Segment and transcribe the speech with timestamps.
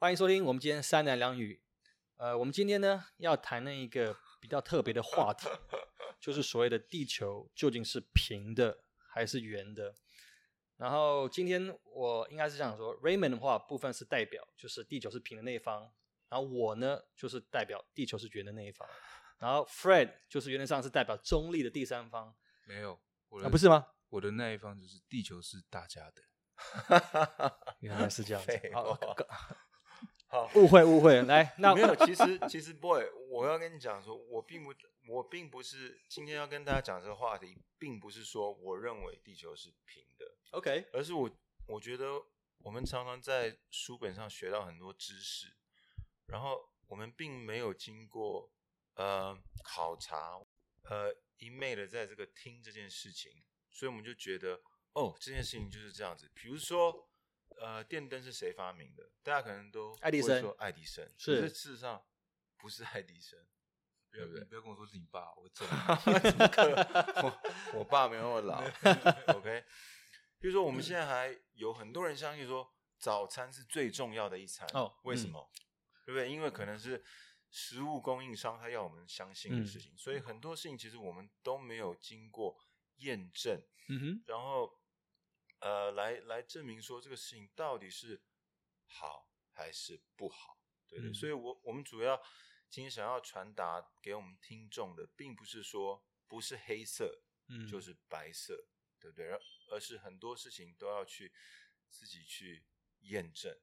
[0.00, 1.62] 欢迎收听我们今天三言两语。
[2.16, 5.46] 呃，我们今天呢要谈论一个比较特别的话题，
[6.18, 8.78] 就是所谓的地球究竟是平的
[9.12, 9.94] 还是圆的。
[10.78, 15.92] 然后今天我应该是这样说，Raymond 的话部分是代表就是地球是平的那一方，
[16.30, 18.88] 然后我呢就是代表地球是圆的那一方，
[19.36, 22.34] 然后 Fred 就是原则上是代表中立的第三方。
[22.64, 22.98] 没有，
[23.28, 23.88] 我啊，不是吗？
[24.08, 26.22] 我的那一方就是地球是大家的。
[27.80, 28.50] 原来是这样子。
[30.30, 31.20] 好，误会误会。
[31.26, 34.72] 来，那没有，其实其实 boy，我要跟你讲说，我并不
[35.08, 41.28] 我并不是今天要跟大家讲这个话题，并不是说我认为地球是平的，OK，而是我
[41.66, 42.22] 我觉得
[42.58, 45.48] 我们常常在书本上学到很多知识，
[46.26, 48.52] 然后我们并没有经过
[48.94, 50.40] 呃考察，
[50.84, 53.32] 呃一昧的在这个听这件事情，
[53.68, 54.60] 所以我们就觉得
[54.92, 56.30] 哦这件事情就是这样子。
[56.36, 57.09] 比如说
[57.60, 59.10] 呃电灯是谁发明的？
[59.22, 62.02] 大家可能都爱迪生会说爱迪生，是可是事实上
[62.58, 63.38] 不是爱迪生。
[64.10, 65.64] 不要对不对你不要跟我说是你爸，我揍
[66.20, 67.22] 怎么可能？
[67.22, 67.40] 我
[67.78, 68.60] 我爸没那么老，
[69.38, 69.64] OK。
[70.40, 75.48] 比如说，我们现在还有很多人相信说早餐是最重要的一餐哦嗯为什么？
[76.06, 76.28] 对不对？
[76.28, 77.04] 因为可能是
[77.50, 82.58] 食物供应商他要我们相信的事嗯情，所以很多事情其实我们都没有经过
[82.96, 84.79] 验证，嗯哼，然后
[85.60, 88.22] 呃，来来证明说这个事情到底是
[88.86, 90.58] 好还是不好，
[90.88, 91.10] 对不对？
[91.10, 92.20] 嗯所以我我们主要
[92.68, 99.30] 今天想要传达给我们听众的，并不是说不是黑色，嗯，就是白色，对不对？
[99.30, 99.40] 而
[99.72, 101.32] 而是很多事情都要去
[101.88, 102.64] 自己去
[103.00, 103.58] 验证。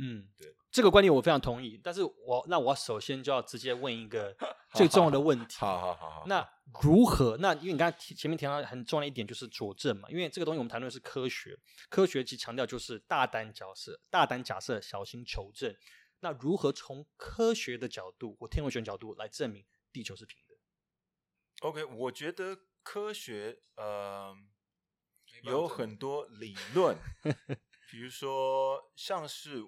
[0.00, 1.78] 嗯，对，这个观点我非常同意。
[1.82, 4.34] 但是我那我首先就要直接问一个
[4.74, 5.56] 最重要的问题。
[5.58, 6.48] 好好好好，那
[6.82, 7.36] 如何？
[7.38, 15.74] 那因为你刚才前面提到很重要的一点就是佐证嘛，因为这个东西我们谈论的是科学，科学其强调就是大胆假设，大胆假设，小心求证。
[16.20, 20.54] 那如何从科学的角度或天文学角度来证明地球是平的
[21.66, 24.34] ？OK，我觉得科学呃
[25.42, 26.96] 没办法证有很多理论，
[27.90, 29.66] 比如说像是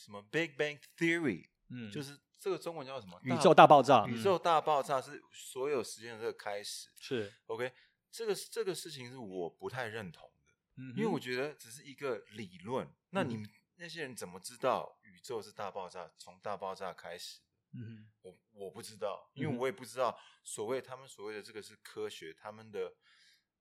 [0.00, 3.20] 什么 Big Bang Theory，嗯，就是这个中文叫什么？
[3.22, 6.88] 宇宙大爆炸，宇宙大爆炸是所有时间的这个开始。
[6.98, 7.70] 是，OK，
[8.10, 12.90] 这个这个事情是我不太认同的，嗯因为我觉得只是一个理论。
[13.10, 13.46] 那你们
[13.76, 17.40] 那些人怎么知道宇宙是大爆炸，从大爆炸开始？
[17.72, 22.94] 嗯我我不知道，因为我也不知道所谓他们所谓的这个是科学，他们的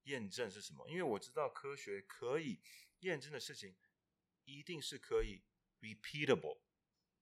[0.04, 0.90] 验证是什么？
[0.90, 2.60] 因为我知道科学可以
[3.02, 3.76] 验证的事情，
[4.46, 5.44] 一定是可以
[5.82, 6.60] repeatable。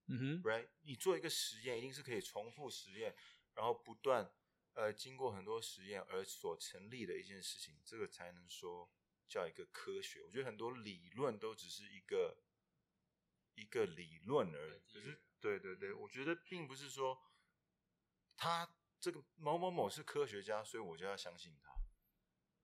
[0.09, 0.69] 嗯哼 right？
[0.83, 3.13] 你做一个实验，一定是可以重复实验，
[3.55, 4.33] 然后不断
[4.73, 8.89] 呃经过很多实验而所成立的一件事情，这个才能说
[9.27, 10.21] 叫一个科学。
[10.23, 12.41] 我觉得很多理论都只是一个
[13.55, 17.21] 一个理论而已，可是对对对，我觉得并不是说
[18.37, 21.73] 他这个某某某是科学家，所以我就要相信他。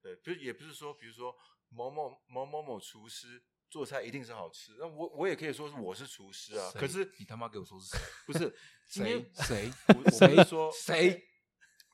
[0.02, 1.38] 对，不是也不是说，比如说
[1.68, 3.44] 某某某某某厨师
[3.74, 6.72] 做菜一定是好吃，那我我也可以说是我是厨师啊。
[6.76, 8.00] 可是你他妈给我说是谁？
[8.28, 8.56] 不是
[8.88, 11.24] 谁谁我我不谁是说谁？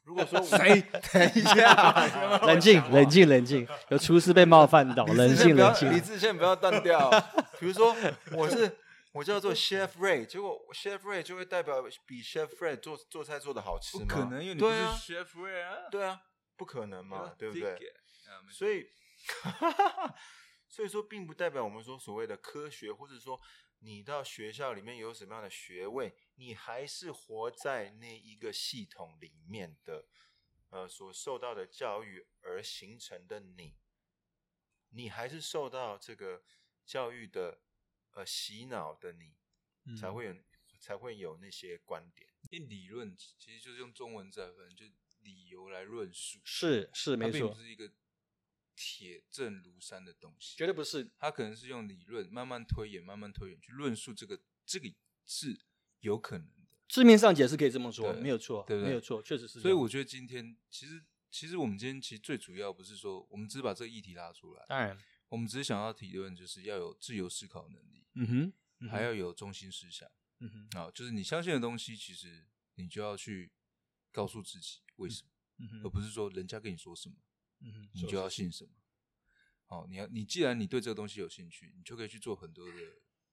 [0.03, 0.81] 如果说我谁？
[1.13, 5.89] 等一下， 冷静，冷静，冷静，有厨师被冒犯到，冷静，冷静。
[5.95, 7.09] 理智线不要断掉。
[7.61, 7.95] 比如说
[8.33, 8.77] 我是
[9.13, 14.05] 我叫做 Chef Ray，结果 Chef Ray 就会代表比 Chef Ray 做做菜做的好吃吗？
[14.05, 16.19] 不可能，因为你不是对啊，Chef Ray 啊，对啊，
[16.57, 17.77] 不可能嘛，对不对
[18.51, 18.85] 所以，
[20.79, 23.37] 所以说，并不代表我们说所谓的科学，或者说
[23.79, 30.07] 你到学校里面有什么样的学位，你还是活在那一个系统里面的，
[30.69, 33.75] 呃，所受到的教育而形成的你，
[34.91, 36.45] 你还是受到这个
[36.85, 37.59] 教育的
[38.11, 39.35] 呃洗脑的你，
[39.83, 39.97] 嗯。
[39.97, 40.35] 才会有
[40.79, 42.29] 才会有那些观点。
[42.51, 44.85] 因为理论其实就是用中文再分，就
[45.23, 47.91] 理由来论述，是是没错它并不，是一个
[48.81, 51.11] 铁证如山的东西，绝对不是。
[51.17, 54.89] 他可能是用理论慢慢推演、慢慢推演去论述这个这个
[55.25, 55.59] 是
[55.99, 56.77] 有可能的。
[56.87, 59.59] 字面上解释可以这么说，没有错，对不对没有错，确实是。
[59.59, 64.97] 所以我觉得今天其实其实我们今天其实最主要不是说我们只是把这个议题拉出来，当然，
[65.27, 70.09] 我们只是想要提问就是要有自由思考能力，嗯哼，嗯哼还要有中心思想
[70.39, 73.51] 嗯哼，啊，就是你相信的东西，其实你就要去
[74.13, 77.15] 告诉自己为什么，嗯哼，而不是说人家跟你说什么
[77.61, 78.71] 嗯，你就要信什么。
[79.65, 82.71] 好，你要你既然你对这个东西有兴趣，你就可以去做很多的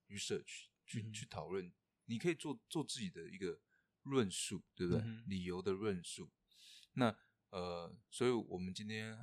[0.09, 1.73] research，去、去讨论，
[2.07, 3.61] 你可以做做自己的一个
[4.03, 5.03] 论述，对不对？
[5.03, 6.31] 嗯理由的论述。
[6.95, 7.17] 那
[7.51, 9.19] 呃，所以我们今天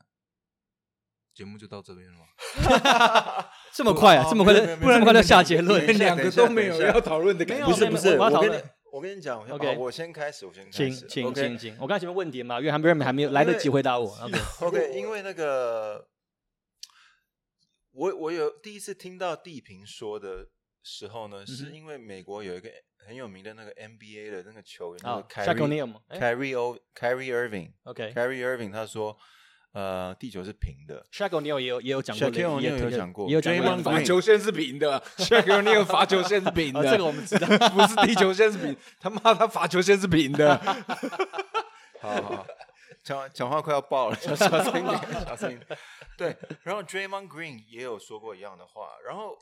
[1.33, 2.25] 节目就到这边了吗？
[3.73, 7.65] 这么快啊，哦这么快就没有没有没有这么快就下结论两个都没有要讨论的感觉。
[7.65, 11.07] 不是不是，我要讨论我跟你我跟你讲我 OK 好我先开始，我先开请始。
[11.07, 14.07] 请 OK 请请，我刚才前面问题嘛，因为还没还没有来得及回答我。
[14.59, 16.07] OK，OK，因为那个
[17.89, 20.47] 我我有第一次听到地平说的
[20.83, 26.19] 时候呢，是因为美国有一个很有名的那个 NBA 的那个球员，啊就是 Shaq Kyrie O'Neal 吗哎。
[26.19, 29.17] Kyrie O Kyrie Irving OK，Kyrie Irving 他说，
[29.73, 31.05] 呃，地球是平的。
[31.11, 40.55] Shaq O'Neal 也有也有讲过类，O'Neal 也有讲过也有讲过罚球线是平的 s h a q u i l O'Neal 罚球线是平的，哦这个我们知道 不是地球线是平，他妈他罚球线是平的。
[41.99, 42.47] 好好好，
[43.03, 45.79] 讲讲话快要爆了，小 小声一点，小声一点。
[46.15, 49.35] 对，然后 Draymond Green 也有说过一样的话，然后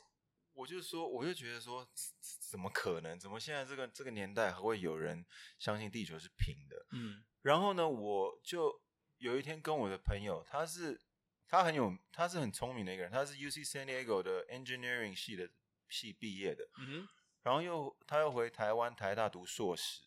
[0.54, 3.18] 我就说，我就觉得说，怎怎么可能？
[3.18, 5.24] 怎么现在这个这个年代还会有人
[5.58, 6.76] 相信地球是平的？
[6.92, 8.72] 嗯然后呢，我就
[9.22, 11.00] 有一天跟我的朋友，他是
[11.46, 15.48] 他很有，他是很聪明的一个人，他是 UC San Diego 的 Engineering 系的
[15.88, 17.06] 系毕业的，嗯
[17.44, 20.02] 然后又他又回台湾台大读硕士，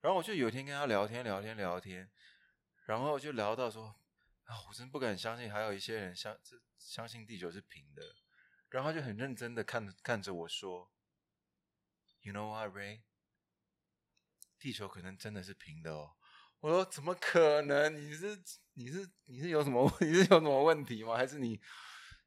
[0.00, 2.10] 然后我就有一天跟他聊天聊天聊天，
[2.86, 3.94] 然后就聊到说
[4.44, 8.02] 啊，我真不敢相信还有一些人相这相信地球是平的，
[8.70, 10.90] 然后他就很认真的看看着我说
[12.22, 13.02] ，You know what, Ray？
[14.58, 16.16] 地球可能真的是平的哦。
[16.60, 17.94] 我说怎么可能？
[17.94, 18.38] 你是
[18.74, 21.16] 你是你是有什么 你是有什么问题吗？
[21.16, 21.60] 还是你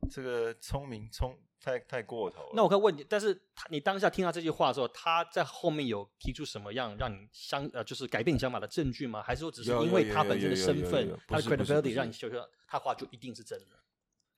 [0.10, 2.52] 这个聪明聪太太过头了？
[2.54, 9.22] 那我可以问你，但是他你当下听到这句话的时候，他在后面有提出什么样让你相呃，就是改变你想法的证据吗？
[9.22, 13.84] 还是说只是因为他本身的身份，他的 credibility 让你觉得他话就一定是真的？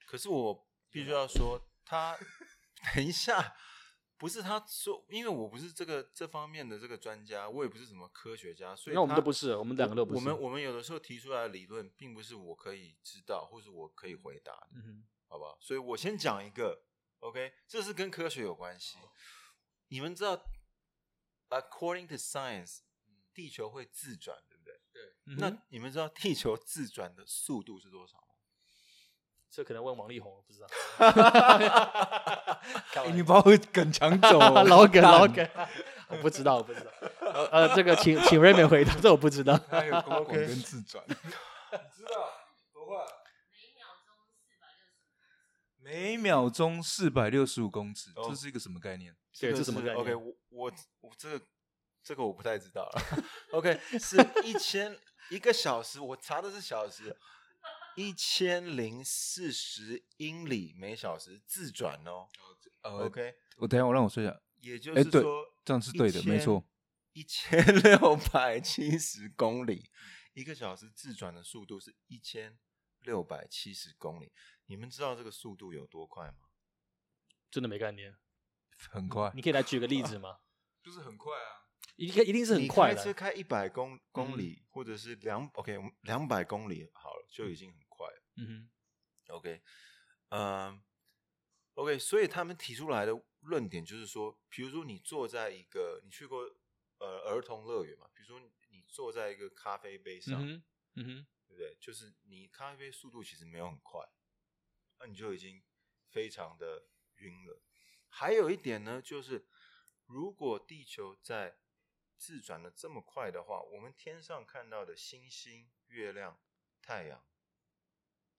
[0.08, 2.18] 可是我必须要说，他
[2.96, 3.54] 等一下，
[4.22, 10.18] 不是他说，因为我不是这个这方面的这个专家，我也不是什么科学家，所以那我们他都不是，我们两个都不是。
[10.20, 15.58] 我们我们有的时候提出来的理论，并不是我可以知道，或是我可以回答的，嗯哼好不好？
[15.60, 16.84] 所以我先讲一个
[17.22, 19.00] ，OK，这是跟科学有关系。
[19.88, 20.46] 你们知道
[21.50, 22.82] ，according to science，
[23.34, 24.80] 地球会自转，对不对？
[24.94, 28.21] 对那你们知道地球自转的速度是多少
[29.52, 29.54] 吗？
[29.54, 30.68] 这可能问王力宏，我不知道。
[33.04, 33.44] 欸你把我
[33.74, 35.46] 梗抢走 了，老梗老梗，
[36.08, 36.90] 我不知道，我不知道。
[37.20, 39.58] 呃呃，这个请请 Raymond 回答，这我不知道。
[39.58, 42.30] 他有 公滚跟自转，你知道
[42.72, 42.96] 不会？
[45.80, 49.14] 每秒钟四百六十五公尺，哦这是一个什么概念？
[49.38, 50.72] 对，个这什么概念？OK，我我
[51.02, 51.46] 我这个
[52.04, 53.02] 这个我不太知道了。
[53.52, 54.98] OK，是一千
[55.30, 57.14] 一个小时，我查的是小时，
[57.96, 62.28] 一千零四十英里每小时自转哦。
[62.82, 66.66] 呃 OK，我等一下我让我说一下，也就哎对是说这样是对的，没错。
[67.14, 69.92] 一千六百七十公里，
[70.34, 72.58] 一个小时自转的速度是一千
[73.02, 74.32] 六百七十公里。
[74.68, 76.48] 你们知道这个速度有多快吗？
[77.52, 78.16] 真的没概念。
[78.90, 80.40] 很快你，可以来举个例子吗？
[80.82, 81.68] 就是很快啊。
[81.98, 82.96] 一定一定是很你快的。
[82.96, 88.22] 开车开一百公嗯公里，或者是两 OK，我们两百公里好了，就已经很快了。
[88.36, 88.70] 嗯
[89.30, 89.62] OK，
[90.30, 90.84] 嗯、
[91.76, 96.44] OK，所以他们提出来的论点就是说，比如说你坐在一个，你去过
[97.00, 98.10] 呃儿童乐园嘛？
[98.14, 98.40] 比如说
[98.70, 100.64] 你坐在一个咖啡杯，上，嗯哼，
[100.96, 101.78] 嗯哼，对不对？
[101.80, 104.06] 就是你咖啡杯速度其实没有很快，
[105.00, 105.64] 那你就已经
[106.10, 107.62] 非常的晕了。
[108.10, 109.48] 还有一点呢，就是
[110.06, 111.58] 如果地球在
[112.18, 116.38] 自转的这么快的话，我们天上看到的星星、月亮、
[116.92, 117.24] 太阳，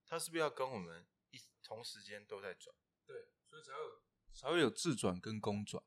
[0.05, 2.75] 它是不是要跟我们一同时间都在转？
[3.03, 5.83] 对，所以才有才会有自转跟公转。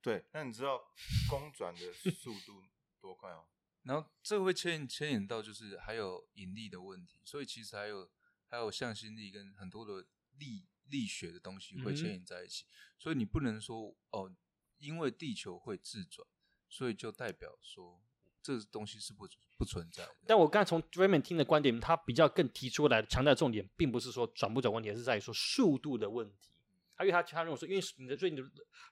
[0.00, 0.94] 对，那你知道
[1.28, 2.64] 公转的速度
[2.98, 3.46] 多快哦？
[3.84, 8.10] 然后这个会牵牵引到就是还有引力的问题，所以其实还有
[8.46, 10.08] 还有向心力跟很多的
[10.38, 12.64] 力力学的东西会牵引在一起，
[12.98, 14.34] 所以你不能说哦，
[14.78, 16.26] 因为地球会自转，
[16.66, 18.02] 所以就代表说
[18.46, 19.26] 这东西是不
[19.58, 20.14] 不存在的。
[20.26, 26.50] 但我刚才从 Raymond 听的观点，他比较更提出来强调的重点，并不是说转不转问题，而是在于说速度的问题。
[26.96, 28.42] 他因为他他认为说，因为你的最近的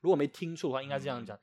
[0.00, 1.38] 如果没听错的话，应该是这样讲。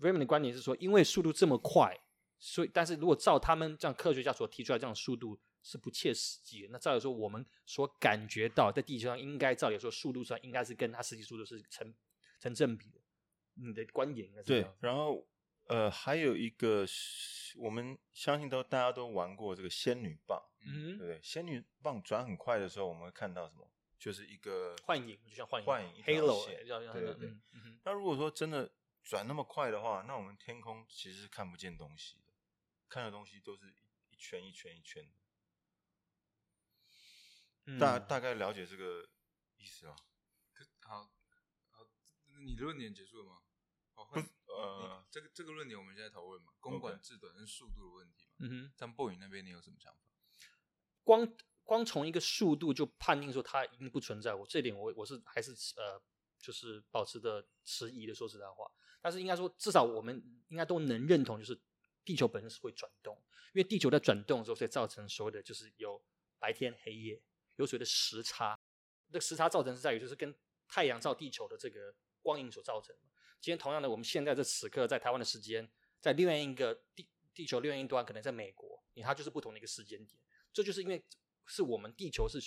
[0.00, 1.96] Raymond 的观点是说，因为速度这么快，
[2.38, 11.94] 所以但是如果照他们这样科学家所提出来这样的速度是不切实际的，那照理说我们所感觉到在地球上应该照理说速度上应该是跟它实际速度是成
[12.38, 13.00] 成正比的。
[13.54, 14.70] 你的观点应该是这对，。
[14.80, 15.24] 然后
[15.66, 21.20] 呃，还有一个是我们相信都大家都玩过这个仙女棒，嗯，对不对？
[21.22, 23.70] 仙女棒转很快的时候，我们会看到什么？
[23.98, 27.28] 就是一个幻影就像幻影幻影一条，Halo 线要要对对对。
[27.30, 28.70] 嗯嗯那如果说真的
[29.02, 32.24] 转那么快的话，那我们天空其实是看不见东西的，
[32.88, 33.74] 看的东西都是
[34.10, 35.02] 一圈一圈一圈
[37.66, 37.78] 的。
[37.78, 39.08] 大嗯大概了解这个
[39.56, 39.96] 意思啊。
[40.52, 41.10] 可好，
[41.70, 41.86] 好，
[42.44, 43.40] 你的论点结束了吗？
[43.94, 44.22] 好，换
[44.56, 48.46] 呃这个这个论点我们现在讨论嘛，公管制短跟速度的问题嘛。
[48.46, 50.00] 嗯哼，像 boy 那边你有什么想法？
[51.02, 56.00] 光光从一个速度就判定说它一定不存在，我这点我我是还是呃，
[56.38, 58.70] 就是保持的迟疑的，说实在话。
[59.00, 61.60] 但是应该说，至少我们应该都能认同，就是
[62.04, 63.14] 地球本身是会转动，
[63.52, 66.02] 因为地球在转动的时候，所以造成所谓的就是有
[66.38, 67.22] 白天黑夜，
[67.56, 68.58] 有所谓的时差。
[69.08, 70.34] 这个时差造成是在于就是跟
[70.66, 73.13] 太阳照地球的这个光影所造成的。
[73.40, 80.18] 今天同样的，我们现在这此刻在台湾的时间，在另外一个地地球另外一端，可能在美国，你它就是不同的一个时间点。
[80.52, 81.04] 这就是因为
[81.46, 82.38] 是我们地球是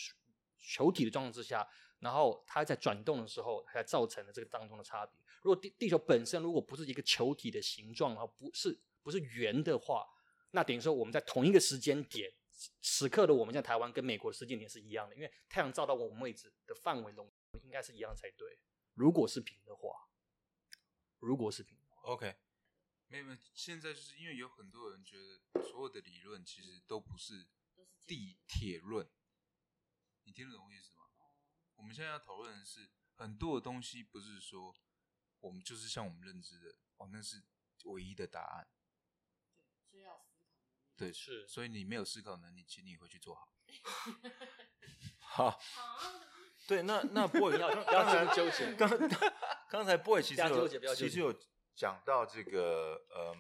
[0.60, 1.68] 球体的状况之下，
[2.00, 5.20] 然后它在转动的时候，才造成了这个当中的差别。
[5.44, 10.06] 如果地地球本身如果不是一个球体的形状，然后不是不是圆的话，
[10.52, 12.32] 那等于说我们在同一个时间点，
[12.82, 17.32] 此刻的我们在台湾跟美国的时间点是一样的，因为太阳照到我们位置的范围中
[17.64, 18.58] 应该是一样才对。
[18.96, 20.07] 如果是平的话，
[21.28, 22.38] 如果是平的话，OK，
[23.08, 27.46] 没有没有，现在就是因为有很多人觉得所有的理论其实都不是
[28.06, 29.06] 地铁论，
[30.24, 31.04] 你听得懂我意思吗？
[31.76, 34.74] 我们现在要讨论的是很多的东西，不是说
[35.42, 37.44] 我们就是像我们认知的哦，那是
[37.84, 38.70] 唯一的答案。
[39.92, 40.96] 所以要思考能力。
[40.96, 43.54] 对，是所以你没有思考能力，请你回去做好。
[45.20, 45.60] 好，好，
[46.68, 48.90] 对，那那 boy 不 要要纠结刚
[49.70, 51.34] 刚才 boy 其实有其实有
[51.74, 53.34] 讲到这个呃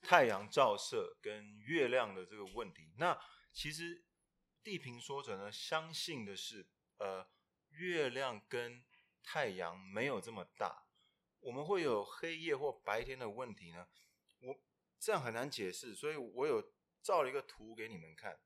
[0.00, 2.94] 太阳照射跟月亮的这个问题。
[2.98, 3.16] 那
[3.52, 4.02] 其实
[4.62, 6.66] 地平说者呢，相信的是
[6.98, 7.26] 呃
[7.68, 8.82] 月亮跟
[9.22, 10.86] 太阳没有这么大，
[11.40, 13.86] 我们会有黑夜或白天的问题呢。
[14.40, 14.54] 我
[14.98, 16.62] 这样很难解释，所以我有
[17.02, 18.38] 照了一个图给你们看，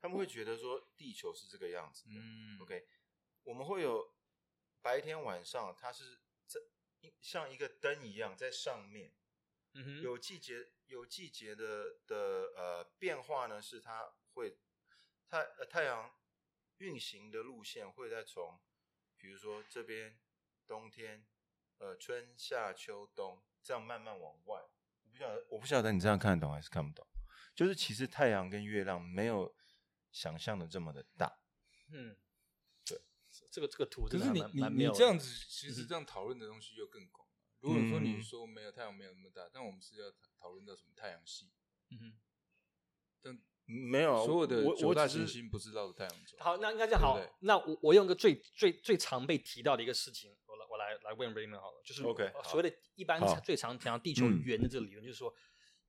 [0.00, 2.14] 他们会觉得说地球是这个样子的。
[2.14, 2.86] 嗯 OK，
[3.46, 4.12] 我们会有
[4.82, 6.60] 白天晚上，它是在
[7.20, 9.14] 像一个灯一样在上面，
[9.74, 12.16] 嗯哼，有季节有季节的的
[12.56, 14.58] 呃变化呢，是它会
[15.28, 16.12] 太呃太阳
[16.78, 18.60] 运行的路线会在从
[19.16, 20.18] 比如说这边
[20.66, 21.24] 冬天
[21.78, 24.60] 呃春夏秋冬这样慢慢往外。
[25.02, 27.06] 我不晓得我不晓得你这样看得懂还是看不懂，
[27.54, 29.54] 就是其实太阳跟月亮没有
[30.10, 31.38] 想象的这么的大。
[31.92, 32.25] 嗯，对，
[33.50, 37.34] 这个这个图可真的还蛮是你你蛮妙的你这样子，其实这样讨论的东西又更广了。
[37.60, 41.50] 如果说你嗯说没有太阳没有那么大，但我们是要讨讨论到什么太阳系，
[41.90, 42.12] 嗯哼。
[43.22, 46.36] 但没有，所有的我九大行星不是绕着太阳走。
[46.38, 47.16] 好，那应该这样好。
[47.16, 55.34] 对不对那我我用一个最最最常被提到的一个事情，我来我来来问 Raymond 好了，就是 OK，所谓的一般好最常提到地球嗯圆的这个理论，就是说，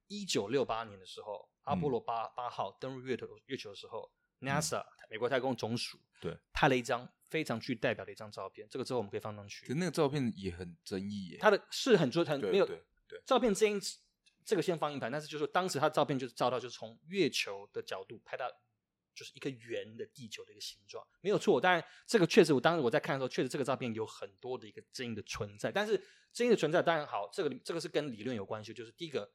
[0.07, 9.79] 一九六八年的时候，阿波罗八八号登陆月球月球的时候，NASA 美国太空总署对拍了一张非常具代表的一张照片，这个之后我们可以放上去可去。
[9.79, 11.37] 那个照片也很争议耶。
[11.39, 13.79] 他的是很多很没有对对对照片这一
[14.45, 18.49] 这个先放一盘，但是就是说当时他照片就是照到就是从月球的角度拍到
[19.13, 21.59] 就是一个圆的地球的一个形状，没有错。
[21.59, 29.29] 当然这个确实我当时我在看的时候，确实这个照片有很多的一个争议的存在，但是争议的存在当然好，这个这个是跟理论有关系，就是第一个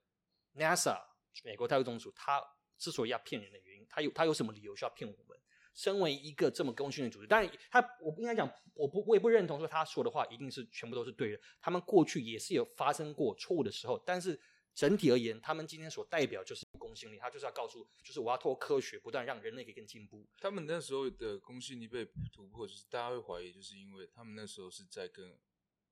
[0.54, 0.98] NASA
[1.44, 2.42] 美国太空总署它
[2.78, 5.38] 之所以要骗人的原因，它有它有什么理由需要骗我们？
[5.74, 11.40] 身为一个这么公信的组织，当然他我不应该讲，我不我也不认同说他说的话一定是全部都是对的。
[11.60, 14.38] 他们过去也是有发生过错误的时候，但是
[14.74, 20.26] 整体而言，他们今天所代表就是公信力，他就是要告诉，就是我要透过科学不断让人类可以更进步。
[20.38, 25.38] 他们那时候的公信力被突破，就是大家会怀疑，就是因为他们那时候是在跟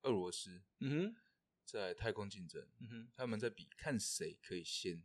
[0.01, 1.15] 俄罗斯嗯哼，
[1.63, 5.03] 在太空竞争，嗯哼，他们在比看谁可以先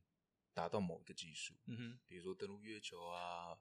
[0.55, 1.99] 达到某一个技术，嗯哼。
[2.07, 3.59] 比如说登陆月球啊、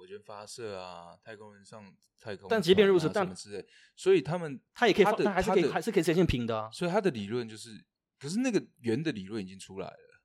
[0.00, 1.84] 火箭发射啊、太空人上
[2.18, 6.70] 太空啊、但即便如此什但么之类，所以他们他也可以放，他的他还是可以还是可以呈现平的啊。
[6.72, 7.84] 所以他的理论就是，
[8.18, 10.22] 可是那个圆的理论已经出来了，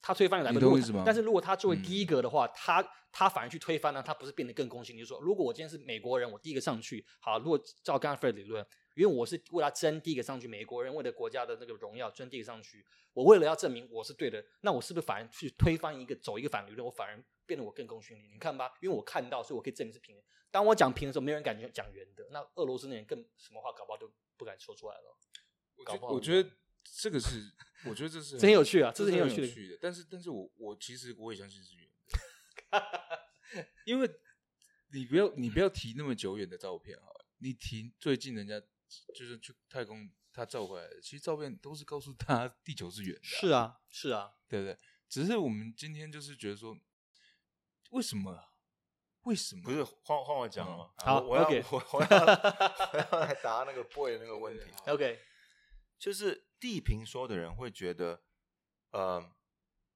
[0.00, 2.82] 他推翻了来不及你懂我意思吗但是如果他作为嗯第一个的话，他
[3.12, 5.00] 他反而去推翻呢，他不是变得更公信力？
[5.00, 18.30] 就是说，如果我今天是美国人，我第一个上去，好，如果照刚刚 Fred 理论，因为我是为了争第一个上去，美国人为了国家的那个荣耀争第一个上去，我为了要证明我是对的，那我是不是反而去推翻一个走一个反理论，我反而变得我更公信力？
[18.32, 20.22] 你看吧，因为我看到，所以我可以证明是平的。
[20.50, 25.18] 当我讲平的时候，没有人敢讲圆的，那俄罗斯那人更什么话搞不好都不敢说出来了。
[25.76, 26.50] 我搞不好觉我觉得
[26.84, 27.52] 这个是，
[27.86, 29.78] 我觉得这是 这很有趣啊这这是很有趣的很趣的。
[29.80, 31.88] 但是，但是我我其实我也相信是圆
[32.70, 34.10] 的， 因为
[34.92, 38.60] 你不要你不要提那么久远的照片好了，你提最近人家
[39.14, 44.78] 就是去太空他照回来的，其实照片都是告诉他地球是圆的啊、是啊，是啊，对不对？
[45.08, 46.78] 只是我们今天就是觉得说，
[47.92, 48.48] 为什么啊
[49.22, 49.62] 为什么？
[49.62, 50.90] 不是换换我讲了吗？
[50.96, 52.08] 嗯好我我要我我要
[52.92, 54.64] 我要来答那个 boy 的那个问题。
[54.90, 55.18] OK，
[55.98, 58.22] 就是地平说的人会觉得，
[58.90, 59.32] 呃，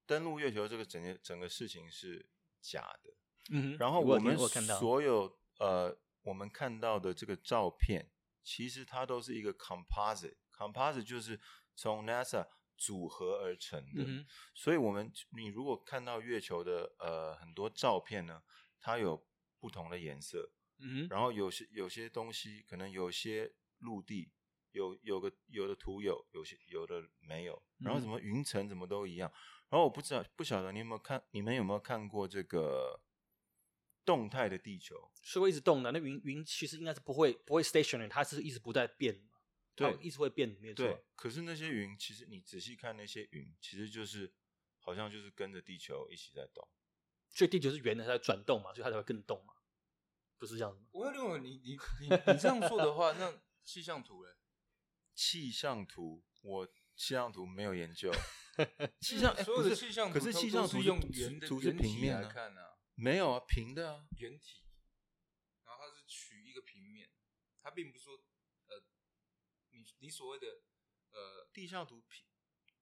[0.06, 3.14] 登陆月球这个整个整个事情是假的。
[3.50, 4.36] 嗯哼，然后我有们
[4.78, 8.10] 所有呃我们看到的这个照片，
[8.44, 11.40] 其实它都是一个 composite，composite 就是
[11.74, 14.04] 从 NASA 组合而成的。
[14.04, 18.42] 嗯，所以我们你如果看到月球的呃很多照片呢，
[18.80, 19.26] 它有
[19.58, 24.30] 不同的颜色，嗯，然后有些有些东西可能有些陆地
[24.72, 29.32] 有有个有的图有，有些有的没有，然后嗯什么云层怎么都一样。
[29.68, 33.00] 然后我不知道不晓得你有没有看，你们有没有看过这个
[34.04, 35.10] 动态的地球？
[35.22, 35.90] 是会一直动的。
[35.90, 39.20] 那云云其实应该是不会不会 stationary，它是一直不在变
[39.76, 40.86] 它对一直会变，没错。
[40.86, 44.32] 对，可是那些云，其实你仔细看那些云，其实就是
[44.78, 46.66] 好像就是跟着地球一起在动。
[47.28, 49.54] 所以地球是圆的，它在转动嘛，所以它才会更动嘛，
[50.38, 50.88] 不是这样子吗？
[50.92, 54.34] 我要另外，你 你你你这样说的话，那 气象图嘞？
[55.14, 58.10] 气象图，我气象图没有研究。
[59.00, 64.06] 气象、哎所有的气象图可是都气象图是用圆的圆体平面啊，来看啊，没有啊，平的啊。
[64.18, 64.64] 圆体，
[65.64, 67.10] 然后它是取一个平面，
[67.60, 68.35] 它并不是说呃，
[70.06, 70.46] 你你所谓的
[71.10, 72.24] 呃，地象图平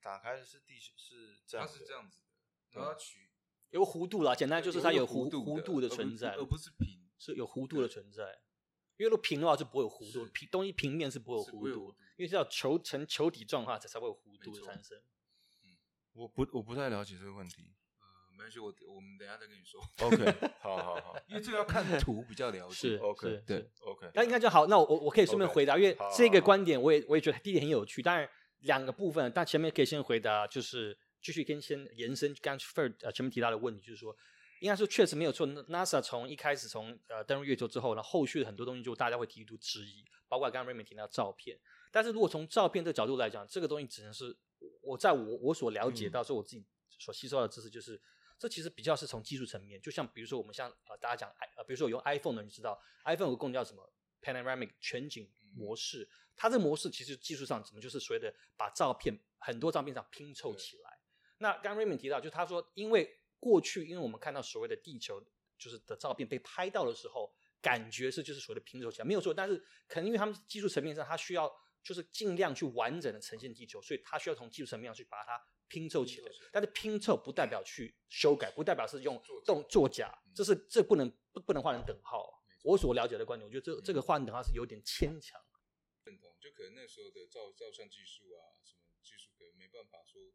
[0.03, 2.19] 打开的是地是这样的，它是这样子
[2.71, 3.31] 的，然后它取
[3.71, 7.03] 有弧度啦，简单就是它有有弧度弧度的而不是存在，而不是平。
[7.17, 8.43] 是有弧度的存在。
[8.99, 15.03] 因为如果平的话就不会有弧度是，平东西平面是不会有弧度是不会有弧度，因为是要球成球体状的话才才会有弧度没错的产生。
[16.13, 17.75] 我不我不太了解这个问题。
[18.35, 22.75] 呃，没关系，我我们等一下再跟你说，OK， 好好好因为这个要看图比较了解。
[22.75, 24.67] 是 OK，是对是，OK，那应该就好。
[24.67, 28.03] 那我我我可以顺便回答，因为这个观点我也我也觉得第一点很有趣。
[28.03, 28.29] 当然
[28.61, 34.17] 两个部分，但前面可以先回答，就是继续跟先延伸刚刚 Ferd 呃前面提到的问题，就是说，
[34.61, 35.47] 应该说确实没有错。
[35.47, 41.59] NASA 从一开始从呃登陆月球之后呢，后续的很多东西就大家会提出质疑，包括刚刚 Raymond 提到照片。
[41.91, 44.37] 但是如果从照片这个角度来讲，这个东西只能是
[44.83, 46.65] 我在我我所了解到，说我自己
[46.99, 48.01] 所吸收到的知识，就是
[48.45, 60.99] 这其实比较是从技术层面，就像比如说我们像呃大家讲 i 呃，比如说有用 iPhone 的，你知道 iPhone 有个功能叫什么 Panoramic 全景模式，它这个模式其实技术上怎么就是所谓的把照片很多照片上拼凑起来。
[61.39, 65.19] 那刚刚 Raymond 提到，就他说，因为过去因为我们看到所谓的地球
[65.57, 69.33] 就是的照片被拍到的时候，感觉是就是所谓的拼凑起来，没有错。
[69.33, 69.57] 但是
[69.89, 71.51] 可能因为他们技术层面上，它需要
[71.83, 75.43] 就是尽量去完整的呈现地球，所以它需要从技术层面上去把它
[75.75, 76.31] 拼凑起来。
[76.53, 82.43] 但是拼凑不代表去修改，不代表是用动作假，这是这不能不不能画成等号。
[82.63, 85.41] 我所了解的观点，我觉得这这个画成等号是有点牵强。
[86.05, 90.33] 认同，就可能那时候的照照相技术啊，什么技术可能没办法说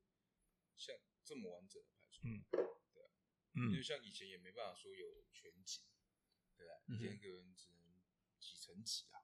[0.76, 2.44] 像这么完整的拍出来，嗯。
[2.94, 3.08] 对啊，
[3.56, 5.84] 嗯，像以前也没办法说有全景，
[6.58, 7.80] 对啊，以前可能只能
[8.38, 9.24] 几层几啊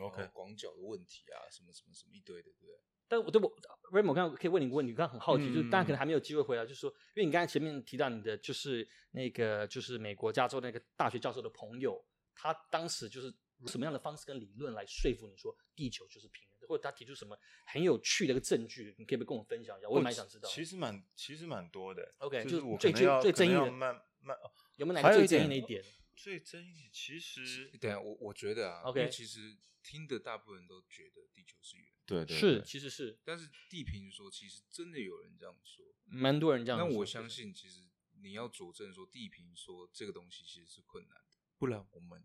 [0.00, 2.74] OK 广角的问题啊，什么什么什么一堆的，对不对？
[3.08, 3.50] 但我对我
[3.90, 12.02] Raymond，我刚刚可以问你一个问题，我刚刚很好奇，就是嗯大家可能还没有机会回答，就是说，因为你刚才前面提到你的就是那个就是美国加州那个大学教授的朋友，
[12.34, 13.34] 他当时就是
[13.66, 17.36] 什么样的方式跟理论来说服你说地球就是平的，或者他提出什么
[17.66, 19.88] 很有趣的一个证据，你可以不跟我分享一下？
[19.88, 20.48] 我也蛮想知道。
[20.48, 22.14] 哦其实蛮其实蛮多的。
[22.18, 25.82] OK，就就是我最最最可能要争议的慢慢哦有没有哪个最争议的一点？
[26.22, 36.86] 最争议其实等一下我我觉得啊 OK 因为其实听的大部分人都觉得地球是圆的，对对是，其实是但是地平说其实真的有人这样说，蛮多人这样说。
[36.86, 37.88] 那我相信，其实
[38.20, 42.22] 你要佐证说地平说这个东西其实是困难的，不然我们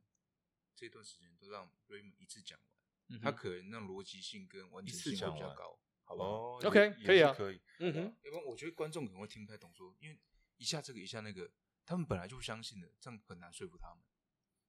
[0.76, 2.68] 这段时间都让 Raymond 一次讲完，
[3.08, 6.30] 嗯哼他可能让逻辑性跟完整性比较高，好不好？
[6.30, 7.62] 哦 OK，也可以啊也是可以。
[7.80, 10.20] 嗯哼，要不然我觉得观众可能会听不太懂说，因为
[10.58, 11.50] 一下这个一下那个，
[11.86, 13.98] 他们本来就不相信的，这样很难说服他们。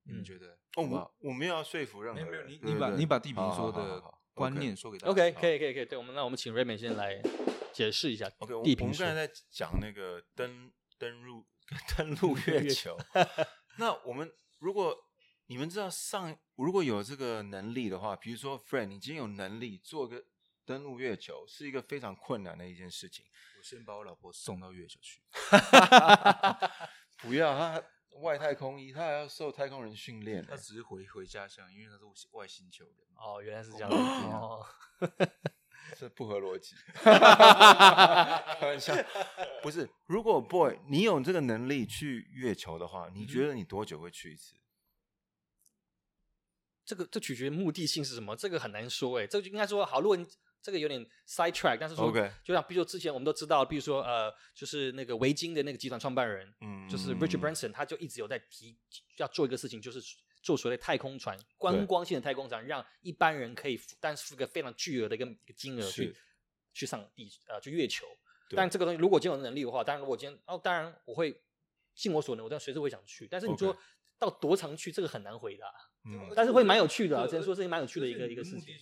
[0.09, 0.57] 你觉得？
[0.77, 4.01] 我我没有要说服任何人，没有，你你把你把地平好说的
[4.35, 7.21] 观念说给大家 OK，可以可以可以，对我们那我们请 Raymond 先来
[7.73, 11.45] 解释一下 OK，我地平说我们刚才在讲那个登登入
[11.97, 12.97] 登陆月球，
[13.79, 14.97] 那我们如果
[15.47, 20.25] 你们知道上如果有这个能力的话，比如说 Friend，你今天有能力做个
[20.65, 23.25] 登陆月球，是一个非常困难的一件事情。
[23.59, 25.21] 我先把我老婆送到月球去。
[27.27, 27.83] 不要他
[28.21, 30.57] 外太空衣，他还要受太空人训练呢他。
[30.57, 32.95] 只是回回家乡，因为他是外星球人。
[33.17, 34.65] 哦，原来是这样哦。
[35.99, 36.75] 这不合逻辑。
[36.95, 38.95] 开玩笑，
[39.63, 39.89] 不是。
[40.07, 44.55] 如果 boy 你有这个能力去月球的话，你觉得你多久会去一次？
[46.85, 49.27] 这个这取决于目的性是什么，这个很难说哎。
[49.27, 50.27] 这个就应该说好，如果你
[50.63, 58.77] 这个有点 side track，但是说 OK 就像比如说之前我们都知道，比如说呃，就是那个维京的那个集团创办人，嗯，就是 Richard 嗯 Branson，他就一直有在提
[59.19, 60.01] 要做一个事情，就是
[60.43, 66.17] 做所谓的太空船，观光性的太空船，让一般人可以付，但是付个非常巨额的一个一个金额去
[66.73, 68.07] 去上地呃去月球。
[68.51, 71.43] 但这个东西如果今天有能力的话，当然如果今天哦，当然我会
[71.95, 73.27] 尽我所能，我当然随时会想去。
[73.29, 73.77] 但是你说
[74.19, 75.67] 到多长去，这个很难回答。
[76.09, 78.73] 嗯但是会蛮有趣的啊，只能说是蛮有趣的一个一个事情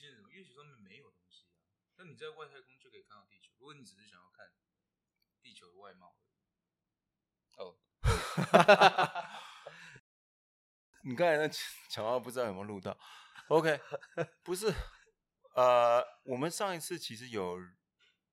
[2.14, 3.53] 你在外太空就可以看到地球。
[3.59, 4.48] 如果你只是想要看
[5.42, 6.16] 地球的外貌
[7.57, 7.77] 而已，哦，
[11.03, 11.48] 你刚才那
[11.90, 12.96] 讲话不知道有没有录到
[13.48, 13.81] ？OK，
[14.44, 14.72] 不是，
[15.57, 17.59] 呃，我们上一次其实有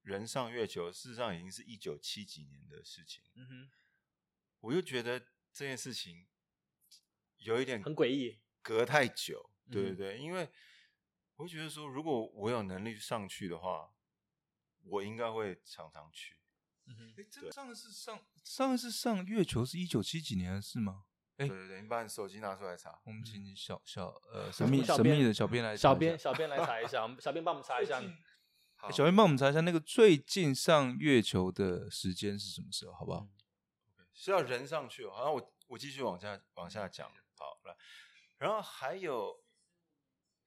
[0.03, 3.23] 人上月球，事实上已经是一九七几年的事情。
[3.33, 3.71] 嗯哼，
[4.59, 5.19] 我就觉得
[5.51, 6.27] 这件事情
[7.37, 8.39] 有一点很诡异。
[8.61, 10.47] 隔太久，对对嗯对，因为
[11.41, 13.91] 我会觉得说，如果我有能力上去的话，
[14.83, 16.37] 我应该会常常去。
[16.85, 21.05] 嗯哼，哎，这上一次上上一次上月球是一九七几年的事吗？
[21.37, 23.01] 哎对对对，你把你手机拿出来查。
[23.05, 27.99] 我们请小小呃 神秘神秘的小编来小编小编来查一下，我们小编帮我们查一下。
[28.75, 33.27] 好欸小编帮我们查一下那个最近上月球的时间是什么时候，好不好？
[34.13, 35.11] 是要人上去哦。
[35.11, 37.11] 好，那我我继续往下往下讲。
[37.35, 37.75] 好，来，
[38.37, 39.43] 然后还有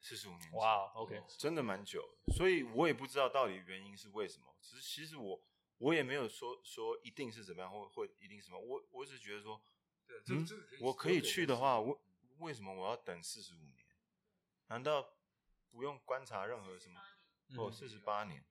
[0.04, 4.54] 四十五年前，哇，OK，真的蛮久的，所以我也不知道到底原因是为什么。
[4.60, 5.42] 只是其实我
[5.78, 8.58] 我也没有说说一定是怎么样，或或一定什么。
[8.58, 9.58] 我我只是觉得说，
[10.06, 10.46] 对嗯，
[10.82, 11.98] 我可以去的话，我
[12.40, 13.86] 为什么我要等四十五年？
[14.66, 15.08] 难道
[15.70, 17.00] 不用观察任何什么？
[17.56, 18.44] 哦，嗯四十八年。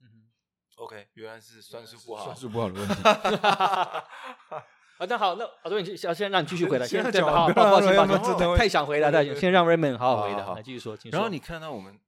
[0.00, 0.30] 嗯
[0.76, 2.36] OK，原来是算术不好算。
[2.36, 2.94] 术不好的问题。
[5.00, 11.98] 哼，啊，那好，那啊，对，你先先让你继续回答，现在先对好，讲完不抱抱歉，抱歉，真的太想回答，太想，先让 Raymond 好好回答，好好好来继续说，请说然后你看到我们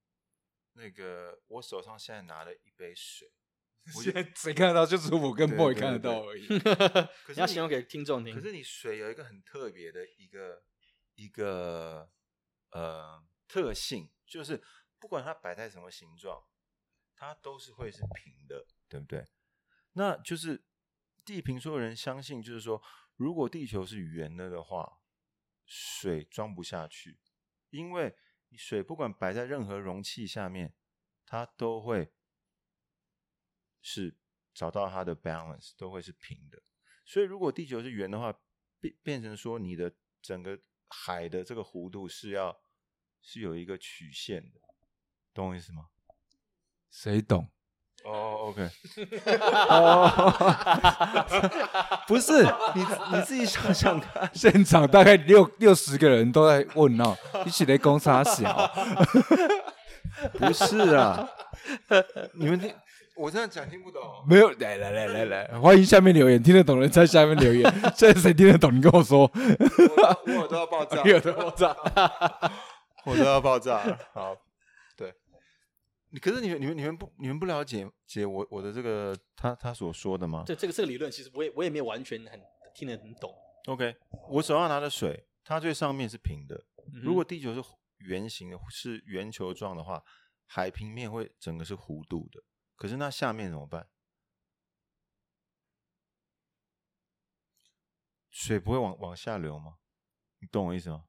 [0.74, 3.32] 那个，我手上现在拿了一杯水，
[3.96, 4.86] 我现在谁看得到？
[4.86, 6.46] 就是我跟对 boy 看得到而已。
[7.34, 8.40] 你要形容给听众听可。
[8.40, 10.62] 是你水有一个很特别的一个
[11.14, 12.08] 一个
[12.70, 14.62] 呃特性，就是
[15.00, 16.42] 不管它摆在什么形状，
[17.16, 19.26] 它都是会是平的，对不对？
[19.94, 20.62] 那就是
[21.24, 22.82] 地平说的人相信，就是说，
[23.16, 25.00] 如果地球是圆的的话，
[25.64, 27.20] 水装不下去，
[27.70, 28.16] 因为
[28.56, 30.74] 水不管摆在任何容器下面，
[31.24, 32.12] 它都会
[33.80, 34.18] 是
[34.52, 36.62] 找到它的 balance，都会是平的。
[37.04, 38.32] 所以如果地球是圆的话，
[38.78, 42.60] 变变成说你的整个海的这个弧度是要
[43.20, 44.60] 是有一个曲线的，
[45.32, 45.90] 懂我意思吗？
[46.90, 47.50] 谁懂？
[48.04, 48.68] 哦，OK，
[49.68, 50.10] 哦，
[52.08, 52.42] 不是
[52.74, 58.70] 你你自己想想看，现场大概六六十个人都在问哦，一起来攻杀小。
[60.38, 61.26] 不是啊，
[62.34, 62.72] 你们听
[63.16, 67.72] 我这样讲听不懂，没有，来来来来来，欢迎下面留言，听得懂的人在下面留言。
[67.94, 68.74] 现在谁听得懂？
[68.74, 69.20] 你跟我说。
[69.20, 71.76] 我我耳朵要爆炸，有的爆炸。
[73.04, 73.98] 我都要爆炸了。
[74.14, 74.34] 好，
[76.20, 82.40] 可是你们你们你们不你们不了解解我我的这个他他所说的吗这这个这个理论，其实我也我也没有完全很
[82.74, 83.34] 听得很懂。
[83.66, 83.96] ？OK，
[84.28, 86.56] 我手上拿的水，它最上面是平的。
[86.92, 87.62] 嗯如果地球是
[87.98, 90.04] 圆形的，是圆球状的话，
[90.46, 92.42] 海平面会整个是弧度的。
[92.76, 93.88] 可是那下面怎么办？
[98.30, 99.78] 水不会往往下流吗？
[100.40, 101.04] 你懂我意思吗？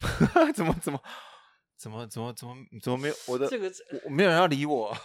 [0.54, 1.02] 怎么怎么
[1.78, 4.96] 怎么怎么怎么怎么没有我的这个我我没有人要理我。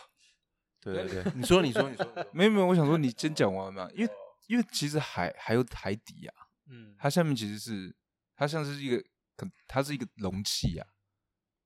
[0.81, 4.11] 对对对，你说你说你说， 没有没有，我想说你先讲完嘛，因为
[4.47, 6.35] 因为其实海还有海底啊，
[6.69, 7.95] 嗯，它下面其实是
[8.35, 9.01] 它像是一个，
[9.37, 10.85] 可它是一个容器啊，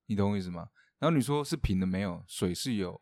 [0.06, 0.68] 你懂我意思吗？
[1.00, 3.00] 然后你说是平的，没有，水是有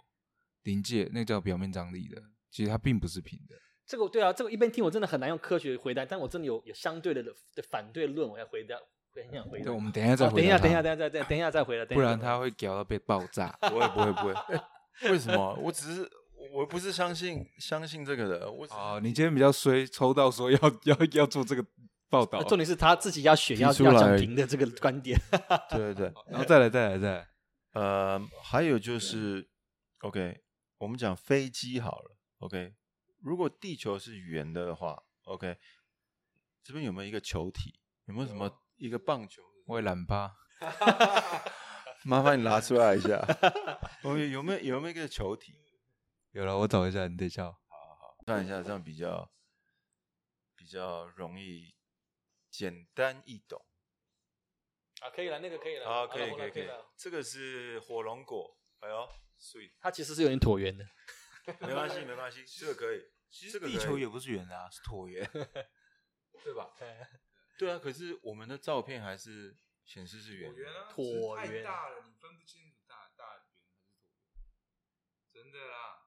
[0.63, 3.55] 临界，那个叫表面张力的，其实它并不是平的。
[3.85, 8.89] 这个对啊，这个一边听我真的很难用科学回答，但我真的有有相对的的反对论，我要回答，我
[9.25, 9.65] 很想回答。
[9.65, 13.49] 对，我们等一下再回等一下，等一下，等一下，再再等一下再回来，不然他会屌到被爆炸。
[13.61, 15.55] 不会不会不会，为什么？
[15.63, 16.11] 我只是
[16.53, 21.65] 我不是相信相信这个的，我只是哦，你今天比较衰，抽到说要要要做这个
[22.09, 25.19] 报道呃，重点是他自己要选，要要讲来平的这个观点。
[25.71, 27.29] 对对对，然后再来再来再来，
[27.73, 29.49] 呃，还有就是
[30.01, 30.41] ，OK，
[30.79, 32.73] 我们讲飞机好了，OK，
[33.23, 35.57] 如果地球是圆的话，OK，
[36.63, 37.81] 这边有没有一个球体？
[38.07, 39.43] 有没有什么一个棒球？
[39.67, 40.37] 我也懒吧。
[42.05, 43.19] 麻烦你拿出来一下。
[44.05, 45.55] OK，有没有有没有一个球体？
[46.31, 47.57] 有了，我找一下，你等一下哦。
[48.27, 49.31] 看一下，这样比较
[50.55, 51.75] 比较容易
[52.51, 53.61] 简单易懂。
[55.01, 56.69] 啊，可以了，那个可以了，好，可以可以可以。
[56.97, 59.09] 这个是火龙果，哎呦
[59.41, 60.85] ，sweet，它其实是有点椭圆的，
[61.61, 63.03] 没关系没关系，这个可以。
[63.29, 65.29] 其实地球也不是圆的啊，是椭圆，
[66.45, 66.71] 对吧？
[67.59, 70.69] 对啊，可是我们的照片还是显示是圆的。
[70.71, 74.45] 啊椭圆太大了，你分不清楚大大圆还是椭
[75.33, 75.45] 圆。
[75.45, 76.07] 真的啦，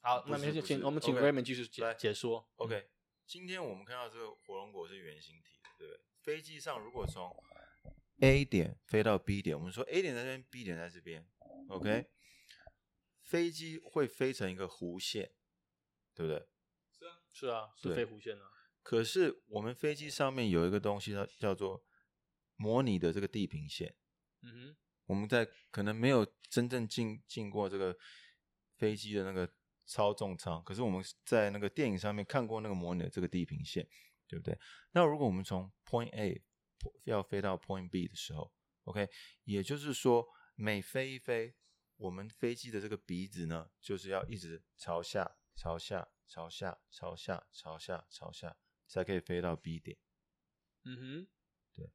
[0.00, 2.48] 好，那没事，请我们请 Raymond 继续解来解说。
[2.56, 2.90] OK，
[3.26, 6.00] 今天我们看到这个火龙果是圆形体的，对不对？
[6.22, 7.34] 飞机上如果从
[8.20, 11.26] A 点飞到 B 点，我们说 A 点在这边，B 点在这边
[11.68, 12.10] ，OK，
[13.22, 15.34] 飞机会飞成一个弧线，
[16.14, 16.46] 对不对？
[16.92, 18.50] 是啊，是啊，是对飞弧线啊。
[18.82, 21.84] 可是我们飞机上面有一个东西，它叫做
[22.56, 23.94] 模拟的这个地平线。
[24.42, 27.96] 嗯哼，我们在可能没有真正进进过这个
[28.76, 29.48] 飞机的那个
[29.86, 33.86] 操纵舱，可是我们在那个电影上面看过那个模拟的这个地平线，
[34.26, 34.58] 对不对？
[34.92, 36.42] 那如果我们从 Point A
[37.04, 38.52] 要飞到 Point B 的时候
[38.84, 39.08] ，OK，
[39.44, 41.54] 也就是说每飞一飞，
[41.96, 48.56] 我们飞机的这个鼻子呢，就是要一直朝下、朝下、朝下、朝下、朝下、朝下，
[48.90, 49.96] 才可以飞到 B 点。
[50.84, 51.28] 嗯哼，
[51.72, 51.90] 对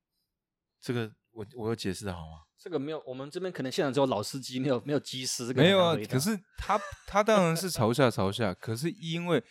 [0.80, 2.44] 这个我我有解释的好吗？
[2.58, 9.44] 这个没有，我们这边可能现场只有老司机，没有没有机师，这个没有啊可是他他当然是朝下朝下，可是因为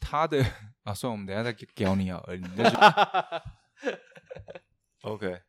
[0.00, 0.42] 他的
[0.82, 2.76] 啊，算了，我们等一下再教你啊，你再去
[5.02, 5.42] OK，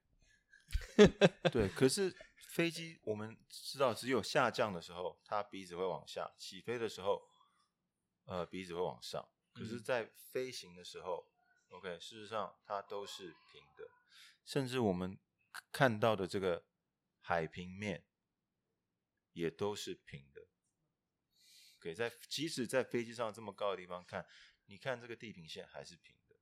[1.51, 2.15] 对，可是
[2.51, 7.21] 飞机我们知道，只有下降的时候，它鼻子会往下；起飞的时候，
[8.25, 9.27] 呃，鼻子会往上。
[9.53, 11.27] 可是，嗯在飞行的时候
[11.69, 13.87] ，OK，事实上它都是平的，
[14.43, 15.17] 甚至我们
[15.71, 16.65] 看到的这个
[17.21, 18.03] 海平面
[19.33, 20.47] 也都是平的。
[21.77, 24.25] OK，在即使在飞机上这么高的地方看，
[24.65, 26.35] 你看这个地平线还是平的。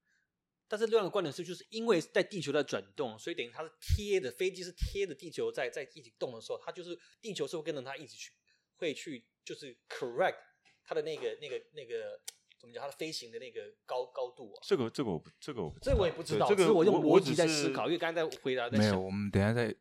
[0.68, 8.32] 但是另外一个观点是，就是因为在地球在转动，所以等于它是贴的，飞机是贴着地球在在一起动的时候，它就是地球是会跟着它一起去，
[8.78, 10.38] 会去就是 correct
[10.86, 12.22] 它的那个那个那个
[12.62, 14.60] 怎么讲，它的飞行的那个高高度啊。
[14.62, 19.76] 这个这个我不这个我不这我也不知道，对这个只是我用我逻辑在思考，因为刚才在回答在没有，想我们等一下再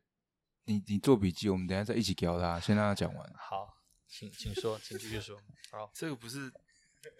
[0.65, 3.33] 你你做笔记，我们等一下再一起教他，先让他讲完。
[3.35, 5.39] 好，请请说，请继续说。
[5.71, 6.51] 好， 这个不是，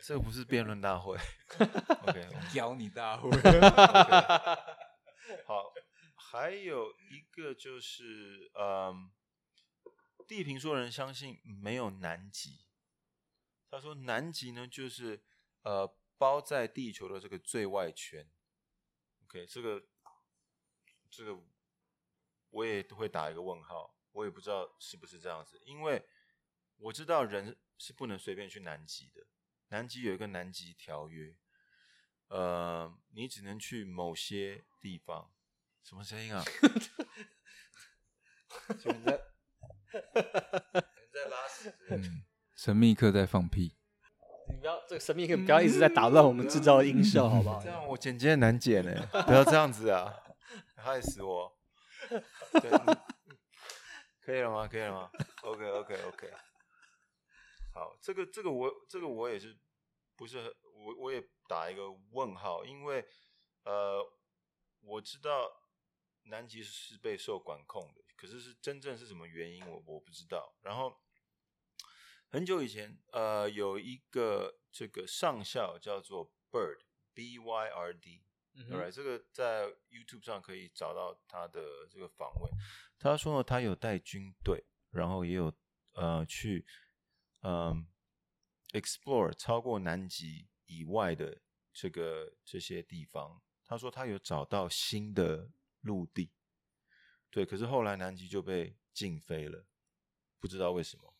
[0.04, 1.15] 这个不是辩论大会。
[2.08, 3.30] OK，我们教你大会，
[5.45, 5.71] 好，
[6.15, 9.10] 还有一个就是，嗯，
[10.28, 12.62] 地平说人相信没有南极。
[13.69, 15.24] 他说南极呢，就是
[15.62, 18.30] 呃包在地球的这个最外圈。
[19.24, 19.84] OK，这个
[21.10, 21.38] 这个
[22.50, 26.06] 我也会打一个问号，我也不知道是不是这样子，因为
[26.78, 29.26] 我知道人是不能随便去南极的。
[29.69, 31.34] 南极有一个南极条约，
[32.28, 35.34] 呃，你只能去某些地方。
[35.82, 36.43] 什么声音啊？
[38.84, 41.74] 有人在有人在拉屎。
[41.89, 43.80] 嗯，神秘客在放屁，你
[44.62, 47.67] 不要这个神秘感不要一直在打乱我们制造的音效，好不好这？
[47.67, 48.93] 样我剪接很难剪呢，
[49.26, 50.13] 不要这样子啊，
[50.76, 51.52] 害死我。
[52.08, 52.69] 对，
[54.21, 54.67] 可以了吗？
[54.67, 55.10] 可以了吗
[55.41, 56.32] ？OK OK OK。
[57.74, 59.58] 好，这个这个我这个我也是
[60.15, 63.04] 不是很我我也打一个问号，因为
[63.63, 64.00] 呃
[64.82, 65.50] 我知道
[66.26, 70.54] 南极是被受管控的，可是是真正是什么原因我我不知道。
[70.62, 70.95] 然后
[72.31, 76.79] 很久以前呃有一个这个上校叫做 Bird
[77.13, 82.49] B Y R D，嗯 a 哼 right，这个在 YouTube 上可以找到他的这个访问。
[82.97, 85.53] 他说呢，他有带军队，然后也有
[85.93, 86.65] 呃去
[87.41, 87.85] 嗯、
[88.69, 91.41] explore 超过南极以外的
[91.73, 93.41] 这个这些地方。
[93.65, 96.31] 他说他有找到新的陆地，
[97.29, 99.65] 对，可是后来南极就被禁飞了，
[100.39, 101.11] 不知道为什么。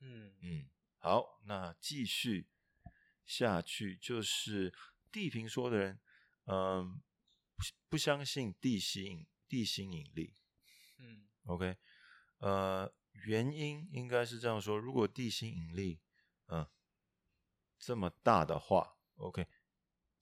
[0.00, 2.48] 嗯嗯，好，那继续
[3.24, 4.74] 下去，就是
[5.12, 6.00] 地平说的人，
[6.44, 7.00] 嗯，
[7.56, 10.34] 不不相信地心引地心引力。
[10.98, 11.76] 嗯 OK，
[12.38, 16.00] 呃，原因应该是这样说：如果地心引力，
[16.46, 16.66] 嗯、
[17.78, 19.46] 这么大的话，OK，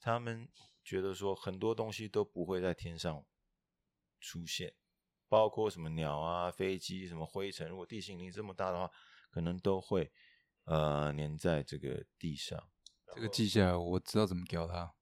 [0.00, 0.48] 他们
[0.84, 3.24] 觉得说很多东西都不会在天上
[4.20, 4.74] 出现，
[5.28, 7.68] 包括什么鸟啊、飞机、什么灰尘。
[7.68, 8.90] 如果地心引力这么大的话，
[9.30, 10.10] 可能都会
[10.64, 12.62] 呃粘在这个地上。
[13.14, 14.92] 这个记下来，我知道怎么教他。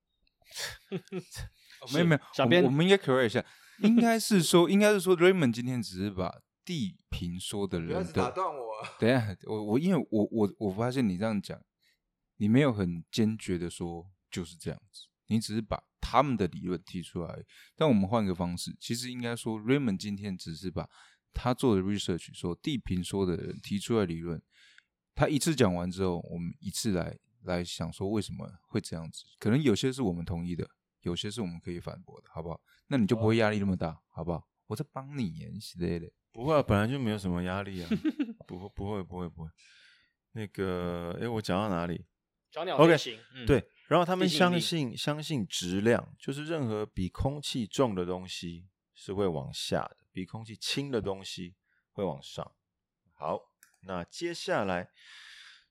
[1.81, 3.45] 哦 没有没有，小编我们应该 correct 一下，
[3.83, 8.97] 应该是说，应该是说，Raymond 今天只是把地平说的人的，断我、啊。
[8.99, 11.61] 等一下，我我因为我我我发现你这样讲，
[12.37, 17.45] 你没有很坚决的说就是这样子，你只是把他们的理论提出来。
[17.75, 20.89] 但我们换个方式，其实应该说，Raymond 今天只是把
[21.37, 24.40] 他做的 research 说地平说的人提出来理论，
[25.14, 29.25] 他一次讲完之后，我们一次来来想说为什么会这样子。
[29.38, 30.68] 可能有些是我们同意的，
[31.03, 32.61] 有些是我们可以反驳的，好不好？
[32.88, 34.49] 那你就不会压力那么大，好不好？
[34.66, 36.11] 我在帮你耶之类的。
[36.33, 37.88] 不会啊，本来就没有什么压力啊，
[38.46, 39.51] 不会不会不会不会。
[40.33, 42.05] 那个，哎，我讲到哪里？
[42.51, 51.57] 小鸟 OK，飞行，嗯，对，然后他们相信相信质量，就是任何比空气重的东西是会往下的，比空气轻的东西
[51.92, 52.57] 会往上。
[53.12, 53.52] 好，
[53.83, 54.90] 那接下来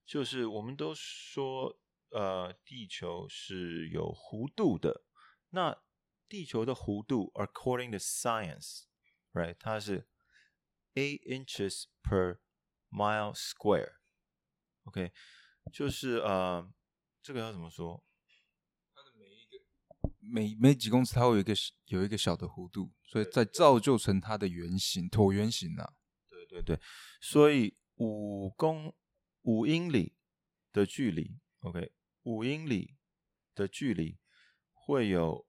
[0.05, 1.79] 就是我们都说，
[2.09, 5.03] 呃，地球是有弧度的。
[5.49, 5.81] 那
[6.29, 10.07] 地球的弧度，according to science，right，它是
[10.93, 12.37] eight inches per
[12.91, 13.95] mile square。
[14.83, 15.11] OK，
[15.73, 16.71] 就是呃，
[17.23, 18.04] 这个要怎么说？
[20.27, 21.53] 每每几公尺它会有一个
[21.85, 25.93] 有一个小的弧度，所以再造就成它的圆形椭圆形啊。
[26.27, 26.79] 对对对，
[27.21, 28.95] 所以五公
[29.43, 30.15] 五英里
[30.71, 32.95] 的距离，OK，五英里
[33.53, 34.19] 的距离
[34.71, 35.45] 会有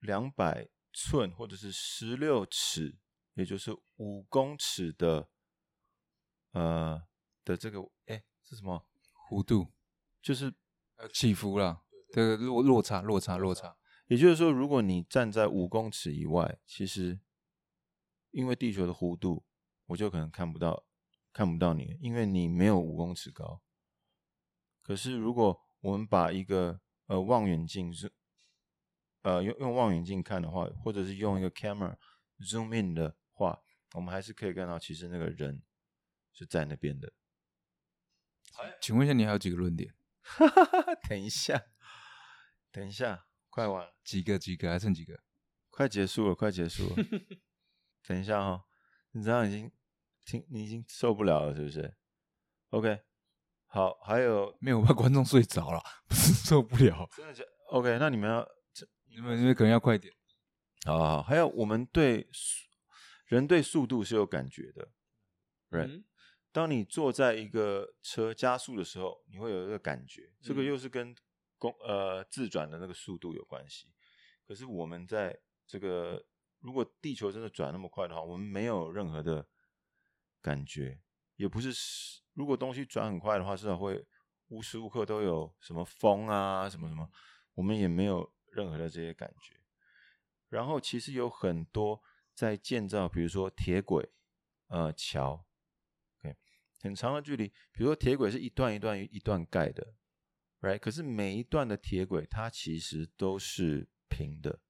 [0.00, 2.98] 两百寸或者是十六尺，
[3.34, 5.30] 也就是五公尺的
[6.52, 7.02] 呃
[7.44, 8.86] 的这个哎是什么？
[9.28, 9.72] 弧度
[10.20, 10.52] 就是
[10.96, 13.76] 呃起伏啦，这个落落差落差落差。
[14.10, 17.20] 也就是说，如果你站在五公尺以外，其实
[18.32, 19.44] 因为地球的弧度，
[19.86, 20.84] 我就可能看不到
[21.32, 23.62] 看不到你，因为你没有五公尺高。
[24.82, 28.10] 可是如果我们把一个呃望远镜是
[29.22, 31.96] 呃用用望远镜看的话，或者是用一个 camera
[32.40, 35.62] zoom in 的话，我们还是可以看到，其实那个人
[36.32, 37.12] 是在那边的。
[38.80, 39.94] 请问一下，你还有几个论点？
[41.08, 41.62] 等一下，
[42.72, 43.94] 等一下，快完了。
[44.04, 44.38] 几个？
[44.38, 44.70] 几个？
[44.70, 45.20] 还剩几个？
[45.68, 46.96] 快结束了，快结束了。
[48.06, 48.64] 等一下哈、
[49.12, 49.70] 你这样已经
[50.24, 51.94] 听，你已经受不了了，是不是
[52.70, 53.00] ？OK，
[53.66, 54.80] 好，还有没有？
[54.80, 57.08] 我怕观众睡着了，不是受不了。
[57.16, 58.48] 真的假？OK，那你们要
[59.06, 60.12] 你们你们可能要快点。
[60.86, 62.66] 好好好，还有我们对速
[63.26, 64.88] 人对速度是有感觉的
[65.70, 66.04] ，right？、嗯
[66.52, 71.14] 当你坐在一个车加速的时候，你会有一个感觉，这个嗯又是跟
[71.60, 73.86] 公呃自转的那个速度有关系。
[74.44, 76.26] 可是我们在这个
[76.58, 79.46] 如果地球真的转那么快的话，我们没有任何的
[80.42, 81.00] 感觉，
[81.36, 81.70] 也不是
[82.32, 84.04] 如果东西转很快的话，至少会
[84.48, 87.08] 无时无刻都有什么风啊什么什么，
[87.54, 89.54] 我们也没有任何的这些感觉。
[90.48, 92.02] 然后其实有很多
[92.34, 94.10] 在建造，比如说铁轨、
[94.66, 95.46] 呃桥
[96.18, 96.36] ，OK，
[96.80, 99.94] 很长的距离，比如说铁轨是一段一段一段盖的
[100.60, 100.78] ，right？
[100.78, 104.60] 可是每一段的铁轨它其实都是平的，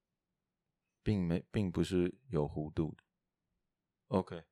[1.03, 3.05] 并没并不是有弧度的。
[4.09, 4.45] OK，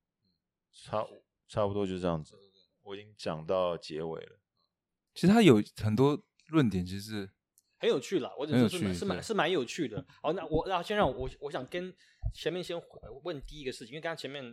[0.73, 1.07] 差
[1.49, 2.35] 差不多就这样子，
[2.83, 4.41] 我已经讲到结尾了。
[5.15, 7.29] 其实它有很多论点，其实
[7.79, 10.07] 很有趣啦，我只是说是蛮是蛮是蛮有趣的。
[10.23, 11.93] 好，那我那先让我我想跟
[12.33, 14.45] 前面先呃问第一个事情，因为刚刚前面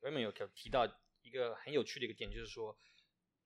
[0.00, 0.86] Raymond 有有提到
[1.20, 2.76] 一个很有趣的一个点，就是说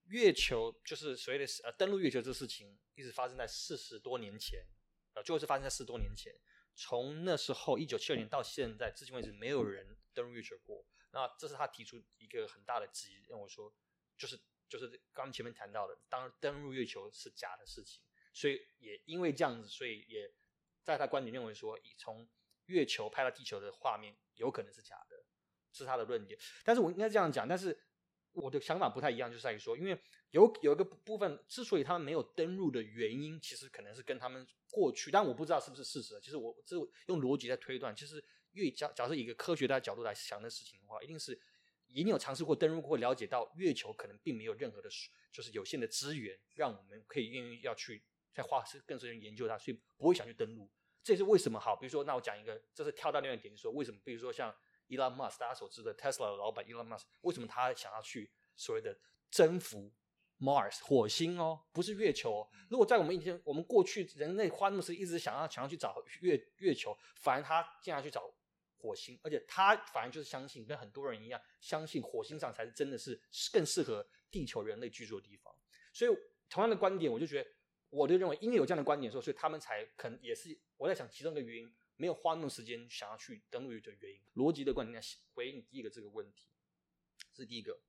[0.09, 4.63] 月球就是所谓的呃登陆月球这事情，一直发生在四十多年前，
[5.13, 6.33] 呃，就是发生在四十多年前。
[6.75, 10.85] 从那时候一九七二年到现在，至今为止没有人登陆月球过。
[11.11, 13.73] 那这是他提出一个很大的质疑，认为说
[14.17, 18.01] 就是就是刚前面谈到的，当登陆月球是假的事情。
[18.31, 20.31] 所以也因为这样子，所以也
[20.83, 22.29] 在他观点认为说，从
[22.65, 25.25] 月球拍到地球的画面有可能是假的，
[25.73, 26.39] 是他的论点。
[26.63, 27.77] 但是我应该这样讲，但是
[28.33, 29.99] 我的想法不太一样，就在于说，因为
[30.31, 36.19] 有有一个部分之所以他们没有登陆的原因，其实可能是跟他们过去，但我不知道是不是事实。
[36.21, 36.75] 其实我这
[37.07, 41.39] 用逻辑在推断，其实越假假设一个科学的角度来想的事情的话，一定是
[41.87, 44.89] 一定有尝试过登陆过，了解到月球可能并没有任何的，
[45.31, 50.69] 就是有限的资源，让我们可以愿意要去再花更深的研究它，所以不会想去登陆。
[51.01, 54.53] 这也是为什么好，比如说，那我讲一个，这是跳到另外一点，就是说为什么，比如说像
[54.89, 58.97] Elon Musk，大家所知的 Tesla 老板 Elon Musk，为什么他想要去所谓的
[59.31, 59.91] 征服
[60.39, 62.49] Mars 火星哦，不是月球、哦。
[62.69, 68.33] 如果在我们以前，我们过去人类花那么时间一直想要想要去找月月球，反而他竟然去找
[68.77, 73.21] 火星，而且他反而就是相信，跟很多人一样，相信火星上才是真的是
[73.51, 75.53] 更适合地球人类居住的地方。
[75.91, 76.11] 所以
[76.49, 77.49] 同样的观点，我就觉得，
[77.89, 84.21] 我就认为，因为有这样的观点的时候，所以他们才可能也是我在想其中一个原因，没有花那么时间想要去登陆的原因。
[84.35, 86.47] 逻辑的观点来回应第一个这个问题，
[87.33, 87.81] 这是第一个。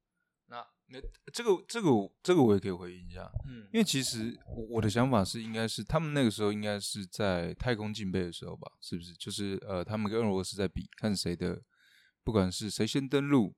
[0.47, 1.01] 那那
[1.33, 1.91] 这个这个
[2.25, 9.13] 这个我也可以回应一下，嗯，因为其实我我的想法是，应该是他们那个时候应该是在太空竞备的时候吧，是不是？
[9.15, 11.63] 就是呃，他们跟俄罗斯在比，看谁的，
[12.25, 13.55] 不管是谁先登陆，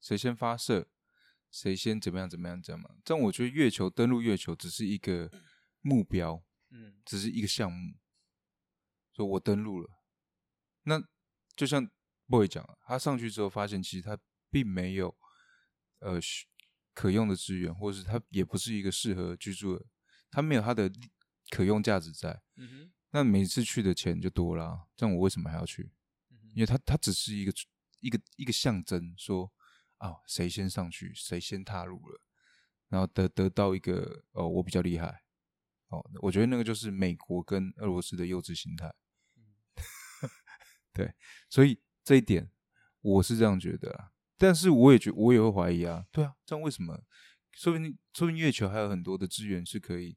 [0.00, 0.88] 谁先发射，
[1.50, 2.90] 谁先怎么样怎么样这样嘛。
[3.04, 5.28] 这样我觉得月球登陆月球只是一个
[5.80, 6.40] 目标，
[6.70, 7.96] 嗯只是一个项目，
[9.12, 9.90] 说我登陆了，
[10.88, 11.02] 那
[11.56, 11.88] 就像
[12.28, 14.16] boy 讲，他上去之后发现，其实他
[14.50, 15.16] 并没有
[15.98, 16.46] 呃需
[16.94, 19.84] 可用的资源，或者是他也不是一个适合居住的，
[20.30, 20.90] 他没有他的
[21.50, 22.40] 可用价值在。
[22.54, 25.90] 嗯哼那每次去的钱就多啦、这样我为什么还要去？
[26.54, 27.52] 因为他他只是一个
[28.00, 29.52] 一个一个象征，说
[29.98, 32.20] 啊谁先上去，谁先踏入了，
[32.88, 35.24] 然后得得到一个哦我比较厉害，
[35.88, 38.94] 哦，我觉得那个就是美国跟俄罗斯的幼稚心态。
[40.96, 41.14] 对，
[41.50, 42.50] 所以这一点
[43.02, 47.02] 我是这样觉得啊，但是我也觉我也会怀疑啊，对啊，这样为什么？
[47.52, 50.16] 说不定说不定月球还有很多的资源是可以，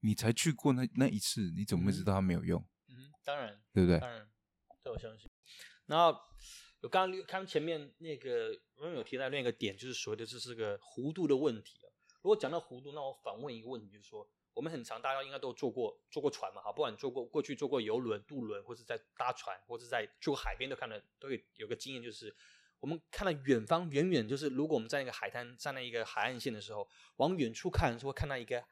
[0.00, 2.64] 你才去过那那一次，你怎么会知道它没有用？
[2.88, 3.98] 嗯，当然对不对？
[3.98, 4.28] 当然，
[4.82, 5.30] 这我相信。
[5.86, 6.18] 然后
[6.82, 11.88] 我刚刚看前面那个 a 有提到另一个点，就是所谓的这是个弧度的问题啊。
[12.22, 22.34] 如果讲到弧度，那我反问一个问题，就是说，我们很常大家应该都坐过坐过船嘛，哈，不管坐过过去坐过游轮、渡轮，或者在搭船，或者在去过海边，都看到都有有个经验，就是
[22.80, 28.64] 我们看到远方远远，就是如果我们在那个海滩站在一个海岸线的时候，往远处看的时候，会看到一个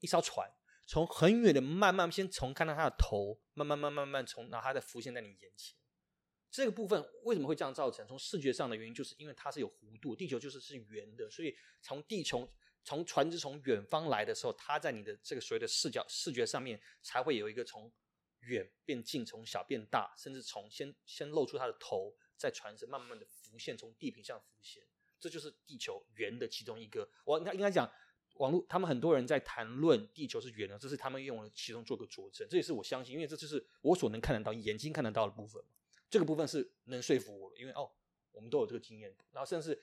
[0.00, 0.50] 一艘船。
[0.90, 5.76] 从很远的慢慢先从看到它的头，慢慢慢慢慢从，然后它再浮现在你眼前。
[6.50, 8.06] 这个部分为什么会这样造成？
[8.06, 12.50] 从视觉上的原因，就是因为它是有弧度，地球就是是圆的，所以从地球
[12.88, 17.92] 从船只从远方来的时候，它在你的这个所谓的视角视觉上面才会有一个从
[18.38, 24.82] 远变近，从小变大，甚至从先先露出它的头，在船身慢慢的浮现，从地平上浮现。
[25.20, 27.06] 这就是地球圆的其中一个。
[27.26, 27.86] 我应该应该讲，
[28.36, 32.48] 网络他们很多人在谈论地球是圆的，这是他们用了其中做个佐证。
[32.48, 35.72] 这也是我相信，因为这就是我所能看得到、眼睛看得到的部分嘛。
[36.08, 37.90] 这个部分是能说服我的，因为哦，
[38.32, 39.14] 我们都有这个经验。
[39.32, 39.78] 然后甚至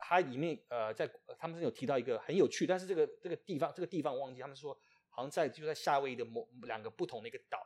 [0.00, 4.76] 它里面呃，在他们是有提到一个很有趣，但是这个这个地方这个地方忘记，他们说
[5.08, 7.58] 好像在就在夏威夷的某两个不同的一个岛，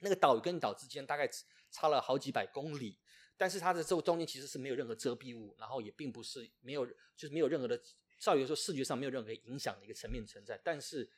[0.00, 1.28] 那个岛跟岛之间大概
[1.70, 2.98] 差了好几百公里，
[3.36, 6.86] 但是它的这中间其实是没有任何遮蔽物，然后也并不是没有
[7.16, 7.80] 就是没有任何的，
[8.18, 10.60] 照理说视觉上没有任何影响的一个层面存在。
[10.64, 11.10] 但是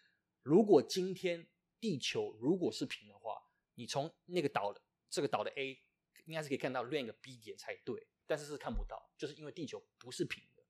[0.42, 1.46] 如果今天
[1.80, 3.36] 地球如果是平的话，
[3.74, 4.80] 你从那个岛的
[5.10, 5.78] 这个岛的 A
[6.24, 10.62] 应该是可以看到另一个 B 点才对，但是是看不到，就是因为地球不是平的。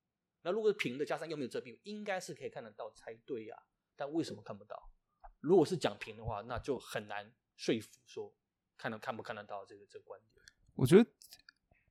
[0.43, 3.57] 那如果是平的，加上又没有遮蔽，应该是可以看得到才对呀、
[3.95, 4.91] 但为什么看不到？
[5.39, 8.33] 如果是讲平的话，那就很难说服说
[8.77, 10.45] 看得看不看得到这个这个观点。
[10.75, 11.09] 我觉得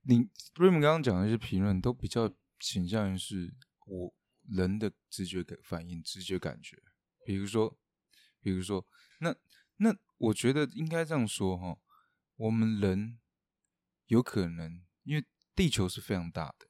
[0.03, 0.19] 你
[0.55, 3.55] r a m 刚刚讲的一些评论都比较倾向于是
[3.87, 4.15] 我
[4.49, 6.81] 人的直觉感反应、直觉感觉。
[7.25, 7.77] 比如说，
[8.41, 8.87] 比如说，
[9.21, 9.35] 那
[9.79, 11.79] 那我觉得应该这样说哈，
[12.37, 13.19] 我们人
[14.07, 15.25] 有可能因为
[15.57, 16.69] 地球是非常大的，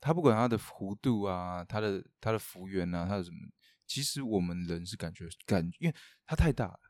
[0.00, 3.36] 它不管它的弧度啊、它的它的幅员啊、它的什么，
[3.86, 5.94] 其实我们人是感觉感，因为
[6.24, 6.80] 它太大了。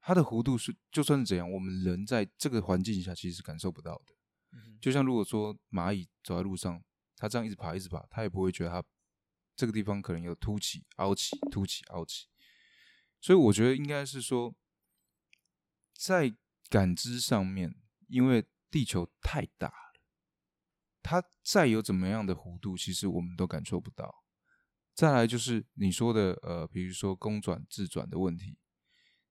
[0.00, 4.14] 它的弧度是，就算是怎样，我们人在这个环境下其实是感受不到的。
[4.52, 6.82] 嗯就像如果说蚂蚁走在路上，
[7.16, 8.82] 它这样一直爬一直爬，它也不会觉得它
[9.56, 12.28] 这个地方可能有凸起、凹起、凸起、凹起。
[13.20, 14.54] 所以我觉得应该是说，
[15.92, 16.32] 在
[16.68, 17.74] 感知上面，
[18.06, 19.85] 因为地球太大了，
[21.06, 24.24] 它再有怎么样的弧度，其实我们都感受不到。
[24.92, 28.58] 再来就是你说的，呃，比如说公转自转的问题，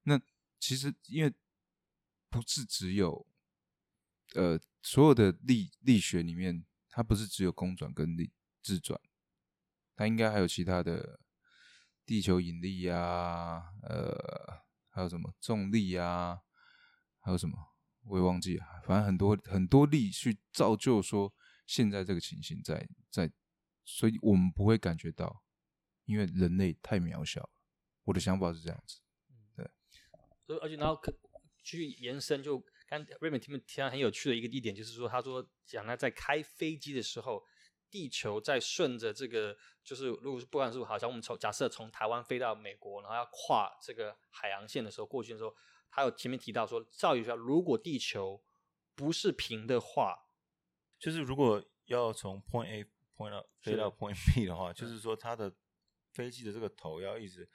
[0.03, 0.17] 那
[0.57, 1.33] 其实因为
[2.29, 3.27] 不是只有，
[4.35, 8.97] 呃，所有的力力学里面，它不是只有公转跟力自转，
[9.95, 11.19] 它应该还有其他的
[12.05, 16.39] 地球引力呀、呃，还有什么重力呀、
[17.19, 17.57] 还有什么
[18.03, 21.33] 我也忘记了，反正很多很多力去造就说
[21.65, 23.31] 现在这个情形在在，
[23.83, 25.43] 所以我们不会感觉到，
[26.05, 27.49] 因为人类太渺小了。
[28.03, 29.01] 我的想法是这样子。
[29.55, 29.69] 对
[30.45, 31.11] 所以而且然后可
[31.63, 37.43] 去延伸，就刚 Raymond 提提到很有趣的一个地点，就是说，他说讲他在开飞机的时候，
[37.89, 45.55] 地球在顺着这个，就是如果是不管是好像我们从假设从台湾飞到美国，然后要跨这个海洋线的时候，过去的时候，
[45.89, 48.43] 他有前面提到说，照理说，如果地球
[48.93, 50.24] 不是平的话，
[50.97, 52.85] 就是如果要从 point A
[53.15, 55.53] point 到飞到 point B 的话，就是说它的
[56.13, 57.47] 飞机的这个头要一直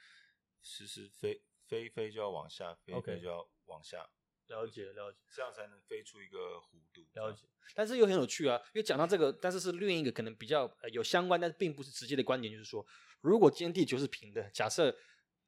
[0.61, 4.09] 实时飞飞飞就要往下，飞飞就要往下，
[4.47, 7.05] 了解了解这样才能飞出一个弧度。
[7.13, 7.47] 了解。
[7.73, 12.85] 但是又很有趣啊，因为讲到这个，但是是另一个可能比较、呃、有相关，但是并不是直接的观点，就是说，
[13.21, 14.95] 如果今天地球是平的，假设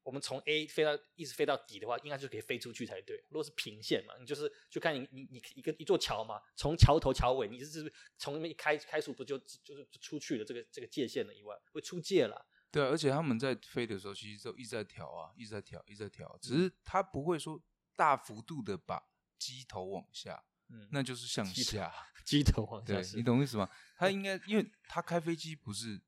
[0.03, 3.17] 我们从 A 飞到一直飞到底的话，应该就可以飞出去才对。
[3.29, 12.45] 如果是平线嘛，你就是就看你你你一个一座桥嘛，从桥头桥尾，你是是从那边一开开速不就就是就出去了这个这个界限了以外，会出界了。
[12.69, 17.61] 对啊，而且他们在飞的时候，其实都一直在调啊，一直在调，一直在调，只是他不会说
[17.95, 19.01] 大幅度的把
[19.37, 21.93] 机头往下，嗯，那就是向机头下。
[22.25, 23.69] 机头往 下对你懂我意思吗？
[23.97, 26.01] 他应该，因为他开飞机不是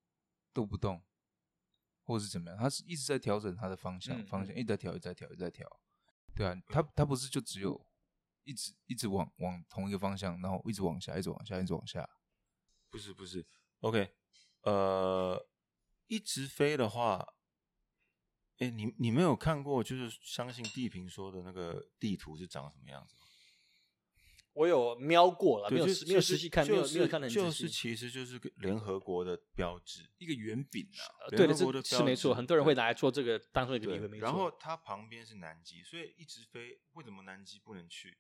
[0.54, 1.04] 都不动，
[2.06, 5.68] 或是怎么样，他是一直在调整他的方向，嗯方向一直在调，一直在调，一直在调。
[6.34, 7.86] 对啊，他他不是就只有
[8.44, 12.08] 一直一直往往同一个方向，然后一直往下，一直往下，一直往下。
[12.90, 13.46] 不是不是
[13.82, 14.14] ，OK，
[14.62, 15.46] 呃，
[16.08, 17.34] 一直飞的话，
[18.60, 23.25] 哎，你你没有看过就是相信地平说的那个地图是长什么样子吗？
[24.56, 27.46] 我有瞄过了，没，有没有实际看，没有没有看得很仔细。
[27.46, 34.24] 就是其实就是个联合国的标志，一个圆饼啊，呃对的，联合国的标是是没错，很多人会拿来做这个当做一个理对论，没错。
[34.24, 38.18] 然后它旁边是南极，所以一直飞，为什么南极不能去？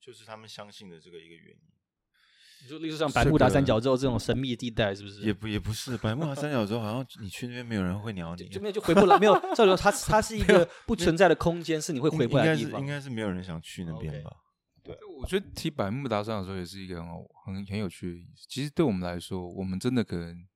[0.00, 1.62] 就是他们相信的这个一个原因。
[2.64, 5.20] 你说，例如像百慕达三角洲这种神秘的地带，是不是？
[5.22, 9.34] 也不也不是，百慕达三角洲好像你去那边没有人会鸟你，就没有就回不来，没有。
[9.54, 12.80] 照理说，它它是一个不存在的空间，是你会回不应应该来的地方。
[12.80, 14.24] 是应该是没有人想去那边 OK
[14.88, 14.98] 吧？
[15.18, 18.46] 我觉得提百慕达三角洲也是一个很好、很很有趣的意思。
[18.48, 20.46] 其实对我们来说，我们真的可能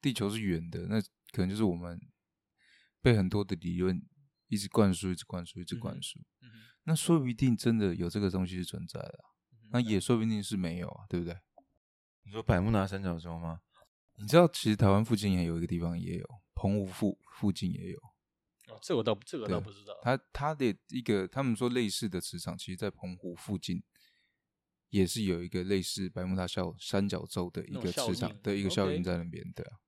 [0.00, 1.00] 地球是圆的，那
[1.32, 2.00] 可能就是我们
[3.00, 4.00] 被很多的理论
[4.48, 6.18] 一直灌输、一直灌输、一直灌输。
[6.42, 6.48] 嗯
[6.84, 11.36] 那说不定真的有这个东西是存在的啊、嗯那也说不定是没有啊，对不对？
[12.24, 13.60] 你说百慕达三角洲吗？
[14.16, 18.00] 你知道，其实台湾附近也有一个地方也有，澎湖附附近也有。
[18.78, 19.92] 哦，这个我倒这个倒不知道。
[20.02, 23.82] 他他的一个他们说类似的磁场，其实在澎湖附近
[24.90, 29.78] 也是有一个类似百慕大小三角洲的一个磁场应的一个效应在那边，对啊。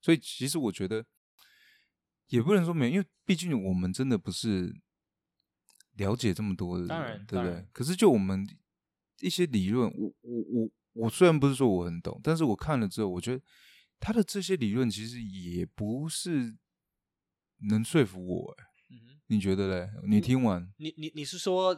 [0.00, 1.04] 所以其实我觉得
[2.28, 4.74] 也不能说没有，因为毕竟我们真的不是
[5.96, 7.66] 了解这么多的人，当然对不对？
[7.72, 8.46] 可是就我们
[9.20, 13.42] 一些理论，我我我我虽然不是说我很懂，但是我看了之后，我觉得
[13.98, 16.56] 他的这些理论其实也不是
[17.70, 19.90] 能说服我、欸，嗯哼，你觉得嘞？
[20.06, 21.74] 你听完你你你是说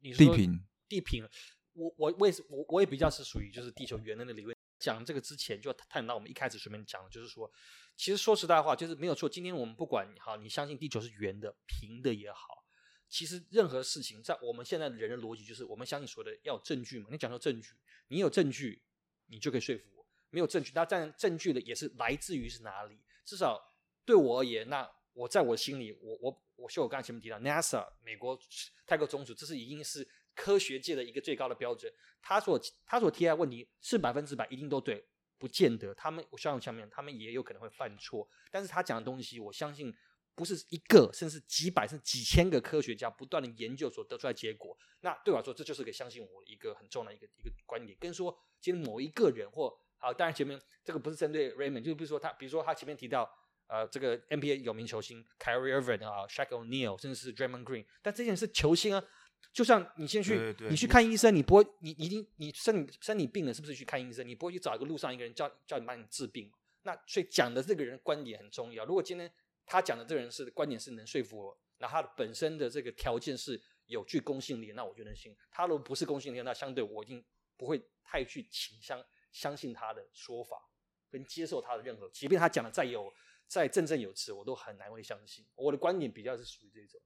[0.00, 1.28] 你说地平，地平？
[1.72, 4.54] 我我我也是我我也比较是属于就是地球圆的那个理论。
[4.78, 7.48] 讲这个之前就要探到我们一开始随便讲的，就是说，
[7.96, 9.28] 其实说实在话，就是没有错。
[9.28, 12.64] 今天我们不管哈，你相信地球是圆的、平的也好，
[13.08, 17.06] 其实任何事情在我们现在的人的逻辑就是，我们相信所谓的要有证据嘛。
[17.12, 17.74] 你讲究证据，
[18.08, 18.82] 你有证据，
[19.26, 22.98] 你就可以说服我；没有证据，那但证据的也是来自于是哪里？
[23.24, 23.62] 至少
[24.04, 28.38] 对我而言，那我在我心里，我我我像我刚才前面提到，NASA 美国
[28.86, 31.92] 太空总署，这是已经是科学界的一个最高的标准。
[32.22, 35.04] 他所他所提的问题是百分之百一定都对，
[35.38, 35.94] 不见得。
[35.94, 39.94] 他们我像下面，他们也有可能会犯错，但是他讲的东西，我相信
[40.34, 44.74] 不是一个，甚至几百甚至几千个科学家不断的研究所得出来结果。
[45.00, 53.30] 那对我来说，这就是个相信我一个很重要的一个一个观点，跟说今天某一个人或好，当然前面这个不是针对 Raymond，就比如说他，比如说他前面提到。
[53.72, 59.02] 呃，这个 NBA 有名球星 Kyrie Irving 啊，Shaq O'Neal，甚至是 Draymond Green，但这件事球星啊，
[59.50, 64.28] 就像你先去，对对你去看医生，你不会，你一定你身体身体病了，是不是去看医生？
[64.28, 66.52] 你不会去找一个路上一个人叫叫你帮你治病？
[66.82, 68.84] 那所以讲的这个人观点很重要。
[68.84, 69.32] 如果今天
[69.64, 75.34] 他讲的这个人是观点是能说服我，那他的本身的这个条件是有具公信力，那我就能信。
[75.50, 77.24] 他如果不是公信力，那相对我一定
[77.56, 80.68] 不会太去倾向相信他的说法，
[81.10, 83.10] 跟接受他的任何，即便他讲的再有
[83.46, 85.46] 再振振有词，我都很难会相信。
[85.54, 87.00] 我的观点比较是属于这种。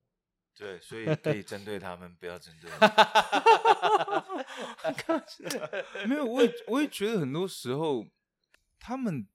[0.54, 2.70] 对，所以可以针对他们，不要针对。
[6.06, 8.06] 没有，我也我也觉得很多时候
[8.78, 9.28] 他们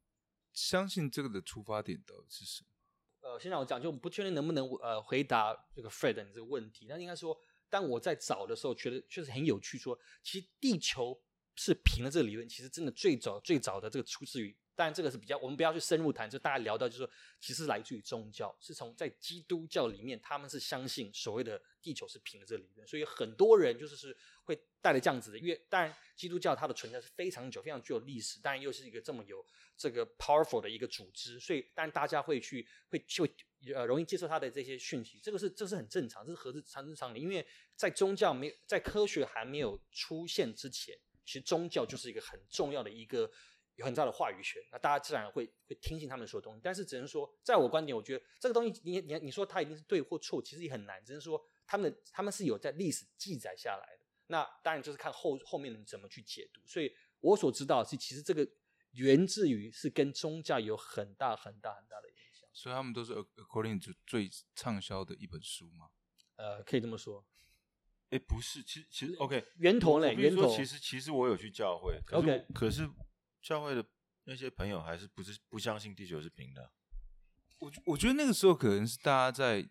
[0.52, 3.30] 相信这个的出发点到底是什么？
[3.30, 7.38] 呃，现在我讲就不确定能不能呃回答这个 Fred 你这个问题，但应该说，
[7.70, 11.22] 当我在找的时候，觉得确实很有趣说其实地球
[11.56, 17.10] 是平的这个理论，其实真的最早最早的这个出自于，当然这个是比较我们不要去深入谈，就大家聊到就是说，
[17.40, 29.46] 其实来自于宗教，是从在基督教里面，他们是相信所谓的地球是平的这个理论，所以很多人就是是会带着这样子的，因为当然基督教它的存在是非常久、非常具有历史，当然又是一个这么有
[29.78, 33.24] 这个 powerful 的一个组织，所以当然大家会去会就
[33.76, 43.32] 呃容易接受它的这些讯息，这个是这是很正常，这是合之常之常理，因为在宗教没有在科学还没有出现之前，其实宗教就是一个很重要的一个
[43.82, 54.06] 有很大的话语权，那大家自然会会听信他们说的东西，但是只能说，在我观点，我觉得这个东西你你你说它一定是对或错，其实也很难，只能说他们的他们是有在历史记载下来的。
[54.28, 56.62] 那当然就是看后后面人怎么去解读。
[56.66, 58.48] 所以我所知道的是，其实这个
[58.92, 62.48] 源自于是跟宗教有很大很大很大的影响。
[62.54, 65.90] 所以他们都是 ac- according to 最畅销的一本书吗。
[66.36, 67.26] 呃，可以这么说。
[68.12, 72.90] 哎，不是，其实其实 OK，源头嘞我必须说源头其实其实我有去教会可是 OK 我可是
[73.42, 73.86] 教会的
[74.26, 76.72] 那些朋友还是不是不相信地球是平的。
[77.60, 79.68] 我我觉得那个时候可能是大家在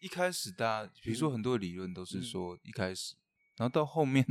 [0.00, 3.16] 一开始，大家比如说很多理论都是说一开始，
[3.56, 4.24] 然后到后面，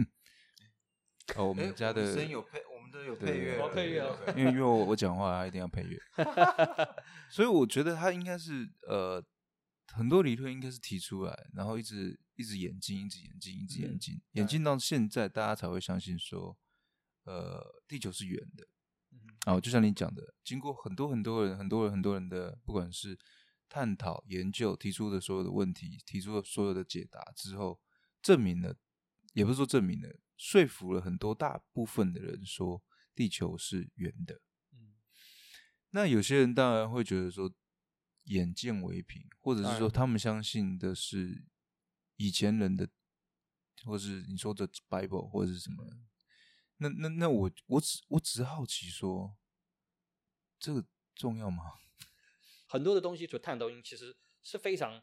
[1.36, 6.00] 哦，我我们家的声音有配，我们都有配乐，哦配乐因为因为我我讲话他一定要配乐，
[7.30, 9.22] 所以我觉得他应该是呃
[9.94, 16.58] 很多理论应该是提出来，然后一直一直演进，一直演进，一直演进，演进到现在，大家才会相信说，
[17.28, 18.66] 呃，地球是圆的。
[19.46, 23.18] 哦，就像你讲的，经过很多很多人、很多人、很多人的，不管是
[23.70, 27.80] 探讨、研究、提出的所有的问题，提出的所有的解答之后，
[28.22, 28.76] 证明了，
[29.34, 32.82] 也不是说证明了，说服了很多大部分的人说
[33.14, 34.42] 地球是圆的。
[34.74, 34.96] 嗯
[35.92, 37.54] 那有些人当然会觉得说
[38.24, 41.46] 眼见为凭，或者是说他们相信的是
[42.18, 42.90] 以前人的，
[43.86, 45.86] 或是你说的 Bible 或者是什么。
[46.78, 49.36] 那那那我我只我只是好奇说，
[50.60, 50.84] 这个
[51.16, 51.64] 重要吗？
[52.68, 55.02] 很多的东西所探讨，其实是非常，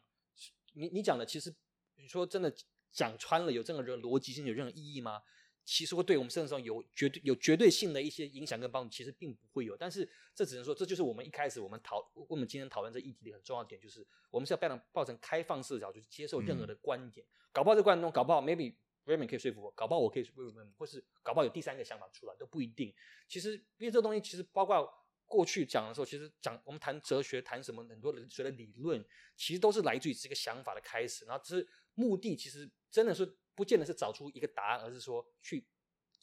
[0.75, 1.55] 你你讲的，其实
[1.97, 2.55] 你说真的
[2.93, 5.23] 讲穿了，有任何的逻辑性，有任何意义吗？
[5.65, 9.75] 其实会对我们生活上有绝对有绝对性的一些影响跟帮助，其实并不会有。
[9.75, 17.27] 但是这只能说，这就是我们一开始我们讨我们今天讨论这议题的很重要的点，就是我们是要抱成抱成开放视角，就是接受任何的观点。
[17.51, 22.95] 搞不好这观点中，搞不好 maybe Raymond 可以说服我，搞不好我可以说服 Raymond，或是搞不好有第三个想法出来都不一定。
[23.29, 24.89] 其实因为这东西其实包括
[25.27, 29.05] 过去讲的时候，其实讲我们谈哲学，谈什么很多人学的理论，
[29.37, 31.25] 其实都是来自于这个想法的开始。
[31.25, 33.25] 然后只是目的，其实真的是
[33.55, 35.67] 不见得是找出一个答案，而是说去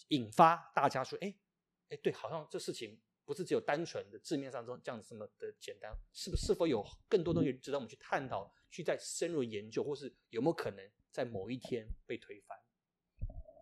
[0.09, 1.33] 引发大家说，哎
[1.89, 12.57] 哎，对，好像这事情不是只有单纯的字面上这这样子这么的简单，是不是否有更多东西值得我们去探讨，去再深入研究，或是有没有可能在某一天被推翻？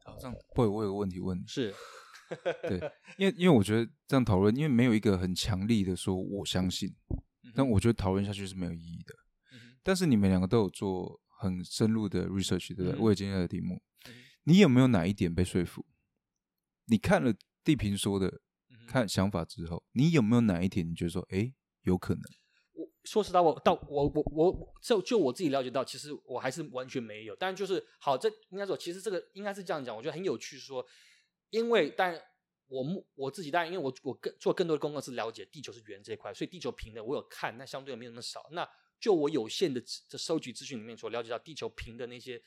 [0.10, 1.74] 好，这样不会，我有个问题问你，是，
[2.64, 2.80] 对，
[3.18, 6.93] 因为因为我觉得这样讨论，因为没有一个很强力的说我相信，
[7.55, 9.14] 但我觉得讨论下去是没有意义的。
[9.53, 12.99] 嗯但是你们两个都有做很深入的 research，对不对？
[12.99, 13.82] 嗯为了今天的题目
[14.43, 15.86] 你有没有哪一点被说服？
[16.86, 17.34] 你看了
[17.64, 18.41] 地平说的
[18.88, 21.53] 看想法之后，你有没有哪一点你觉得说，哎，
[21.84, 22.22] 有可能？
[23.06, 27.36] 说实在，我到我我我就就我自己了解到，其实我还是完全没有。
[27.36, 30.58] 但就是好，这应该说，其实这个应该是这样讲，我觉得很有趣。
[30.60, 30.86] 说，
[31.50, 32.22] 因为但
[32.68, 32.84] 我
[33.16, 38.47] 我自己当然，因为我我更做更多的功课是了解地球是圆这一块，所以地球平的我有看，那相对没有那么少。
[38.52, 38.70] 那
[39.00, 42.39] 就我有限的资的收集资讯里面所了解到，地球平的那些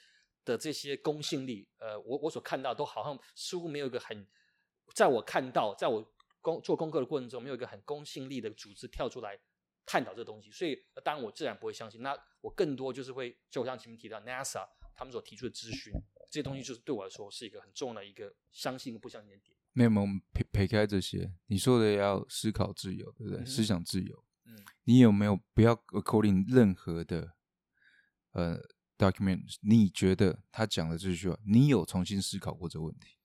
[0.44, 4.26] 的这些公信力，呃，我我所看到都好像似乎没有一个很，
[4.94, 6.07] 在我看到，在我
[6.40, 9.38] 工做功课的过程中，没有一个很公信力的组织跳出来
[9.85, 12.03] 探讨这东西，所以呃当然我自然不会相信。
[12.03, 15.93] 那我更多就是会，就像前面提到 NASA 他们所提出的资讯，
[16.30, 19.57] 这些东西就是对我来说是一个很重要的一个相信跟不相信的点。
[19.72, 23.41] 没有，没有我们撇撇开这些，你说的要思考自由，对不对？
[23.43, 27.33] 嗯思想自由，嗯你有没有不要 according 任何的
[28.33, 28.61] 呃
[28.99, 29.57] document？
[29.62, 33.16] 你觉得他讲的这句话，你有重新思考过这个问题？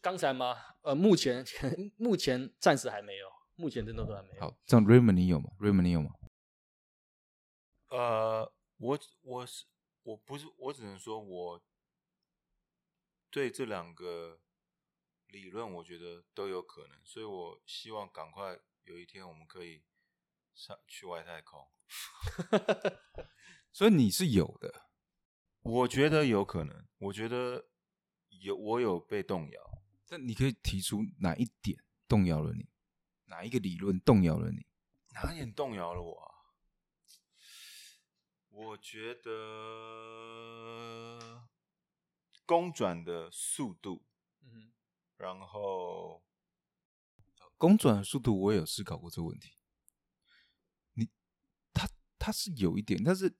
[0.00, 0.56] 刚才吗？
[0.82, 1.44] 呃，目前
[1.96, 4.40] 目前暂时还没有，目前真的都还没有。
[4.40, 6.10] 好，这样 Raymond 你有吗？Raymond 你有吗？
[7.88, 9.64] 呃，我我是
[10.02, 11.62] 我不是我只能说我
[13.30, 14.40] 对这两个
[15.28, 19.82] 理论，我觉得都有可能，所以我希望赶快有一天我们可以
[20.54, 21.68] 上去外太空。
[23.72, 24.88] 所以你是有的，
[25.62, 27.68] 我觉得有可能，我觉得
[28.28, 29.60] 有我有被动摇。
[30.08, 32.68] 但你可以提出哪一点动摇了你？
[33.26, 34.66] 哪一个理论动摇了你？
[35.14, 36.32] 哪一点动摇了我啊？
[38.48, 39.30] 我觉得
[42.46, 44.06] 公转的速度，
[44.42, 44.72] 嗯
[45.16, 46.24] 然后
[47.58, 49.56] 公转的速度，我也有思考过这个问题。
[50.94, 51.08] 你，
[51.72, 53.36] 它它是有一点，但是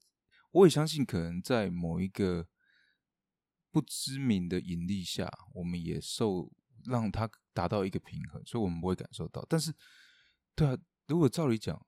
[0.51, 2.49] 我也相信，可能在某一个
[3.71, 6.51] 不知名的引力下，我们也受
[6.89, 9.45] 让它达到一个平衡，所以我们不会感受到。
[9.49, 9.75] 但是，
[10.55, 10.77] 对啊，
[11.07, 11.87] 如果照理讲，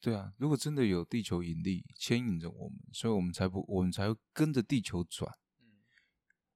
[0.00, 5.82] 对啊，如果真的有地球引力牵引着我们，所以我们才不，我们才会跟着地球转，嗯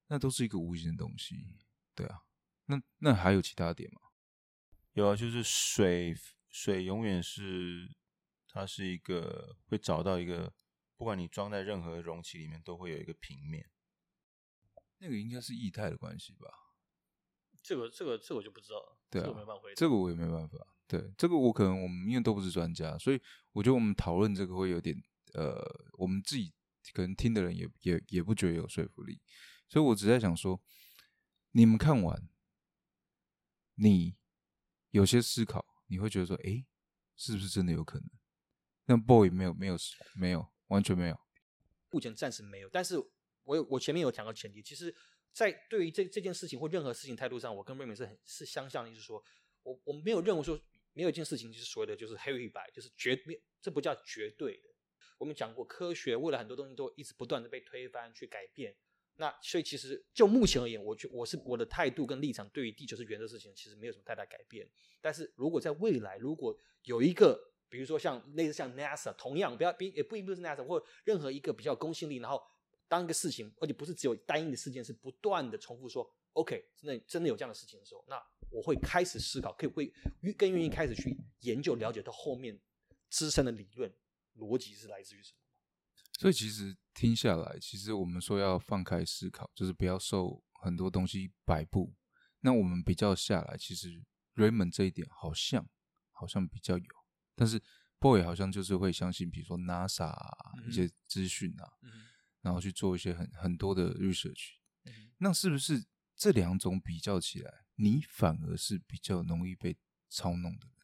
[0.07, 1.59] 那都是一个无形的东西，
[1.95, 2.19] 对啊。
[2.65, 3.99] 那那还有其他点吗？
[4.93, 6.15] 有啊，就是水，
[6.49, 7.89] 水永远是
[8.47, 10.53] 它是一个会找到一个
[10.95, 13.69] 不管你装在任何容器里面，都会有一个平面。
[14.99, 16.47] 那个应该是液态的关系吧？
[17.61, 19.75] 这个这个这个我就不知道了，对啊这个我没办法回答。
[19.75, 20.57] 这个我也没办法。
[20.87, 23.21] 对，这个我可能我们因为都不是专家，所以
[23.53, 24.93] 我觉得我们讨论这个会有点
[25.33, 26.51] 呃，我们自己
[26.93, 29.21] 可能听的人也也也不觉得有说服力，
[29.69, 30.61] 所以我只在想说，
[31.51, 32.27] 你们看完，
[33.75, 34.17] 你
[34.89, 36.65] 有些思考，你会觉得说，哎，
[37.15, 38.09] 是不是真的有可能？
[38.87, 39.77] 那 boy 没有没有
[40.15, 41.17] 没有完全没有，
[41.89, 42.97] 目前暂时没有，但是
[43.43, 44.93] 我有我前面有讲到前提，其实，
[45.31, 49.23] 在对于这这件事情或任何事情态度上，我跟瑞敏是很是相像的，就是说
[49.63, 50.59] 我我没有认为说
[50.93, 54.69] 没有一件事情就是所谓的就是黑与白，就是绝没这不叫绝对的。
[55.17, 58.75] 我们讲过，科学为了很多东西都一直不断的被推翻去改变。
[59.17, 64.67] 那所以其实就目前而言，我觉我是我的态度跟立场对于地球是圆的事情，其实没有什么太大改变。
[64.99, 72.41] 但是如果在未来，如果有一个比如说像类似像 NASA，同样不要不也不一定是 NASA 或任何一个比较公信力，然后
[72.91, 79.93] 当一个事情，而且不是只有单一的事件，是不断的重复说 OK，真的真的有这样的事情的时候，那我会开始思考，可以会
[80.37, 82.59] 更愿意开始去研究了解到后面
[83.07, 83.89] 资深的理论
[84.35, 85.37] 逻辑是来自于什么。
[86.19, 91.95] 所以其实听下来，其实我们说要放开思考，就是不要受很多东西摆布。
[92.41, 94.03] 那我们比较下来，其实
[94.35, 95.65] Raymond 这一点好像
[96.11, 96.85] 好像比较有，
[97.35, 97.61] 但是
[97.99, 100.13] Boy 好像就是会相信，比如说 NASA
[100.67, 101.89] 一些资讯啊，嗯
[102.41, 104.55] 然后去做一些很很多的 research。
[104.85, 105.85] 嗯那是不是
[106.15, 109.77] 这两种比较起来，你反而是比较容易被
[110.09, 110.77] 操弄的人？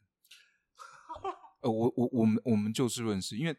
[1.62, 3.58] 呃，我我我们我们就事论事，因为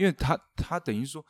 [0.00, 1.24] 因为他他等于说，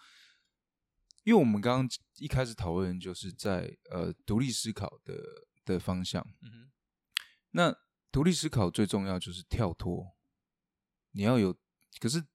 [1.24, 5.22] 因为我们刚刚一开始讨论就是在呃独立思考的
[5.66, 6.70] 的方向，嗯
[7.50, 7.74] 那
[8.10, 10.16] 独立思考最重要就是跳脱，
[11.10, 11.54] 你要有，
[12.00, 12.26] 可是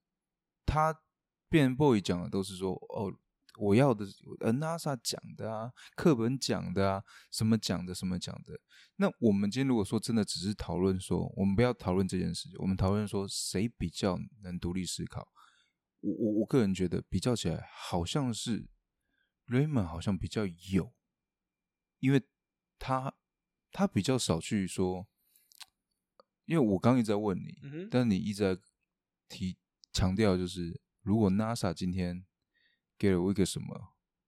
[0.64, 1.02] 他
[1.48, 3.12] 变 boy 讲的都是说哦，
[3.58, 4.04] 我要的
[4.40, 8.58] 呃 NASA 讲的啊，课本讲的啊，什么讲的什么讲的。
[8.96, 15.28] 那我们今天如果说真的只是讨论说，我们不要讨论这件事情，我们讨论说谁比较能独立思考。
[16.00, 18.66] 我我我个人觉得比较起来，好像是
[19.46, 20.92] Raymond 好像比较有，
[21.98, 22.22] 因为
[22.78, 23.14] 他
[23.72, 25.06] 他比较少去说，
[26.44, 28.60] 因为我刚刚一直在问你，嗯但你一直在
[29.28, 29.56] 提
[29.92, 32.24] 强调，就是如果 NASA 今天
[33.04, 33.74] 给了我一个什么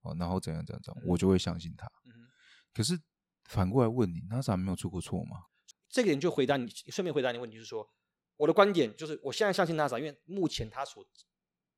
[0.03, 1.87] 哦，然后怎样怎样怎样，我就会相信他。
[2.05, 2.29] 嗯，
[2.75, 3.01] 可是
[3.45, 5.47] 反过来问你，NASA 没有出过错吗？
[5.89, 7.91] 这个人就回答你，顺便回答你问题，就是说
[8.37, 11.03] 我的观点就是我现在相信 NASA，因为目前他所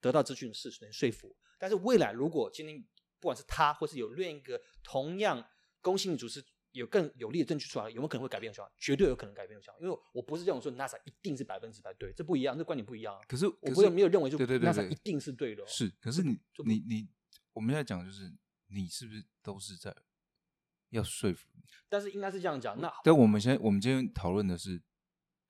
[0.00, 2.82] 得到资讯是能说服我，但是未来如果今天
[3.20, 5.48] 不管是他或是有另一个同样
[5.80, 6.44] 公信力组织
[6.78, 8.72] 有更有力的证据出来，有没有可能会改变想法？
[8.78, 13.20] 绝对有可能改变想法，因为我不是这种说 NASA 一定是百分之百对，这不一样，这观点不一样啊。
[13.28, 17.08] 可是我可是没有认为就对对对 NASA 一定是对的、哦，是，可是你你你，
[17.52, 18.32] 我们现在讲就是
[18.68, 19.94] 你是不是都是在
[20.90, 21.62] 要说服你？
[21.88, 22.80] 但是应该是这样讲。
[22.80, 24.80] 那但我们现在我们今天讨论的是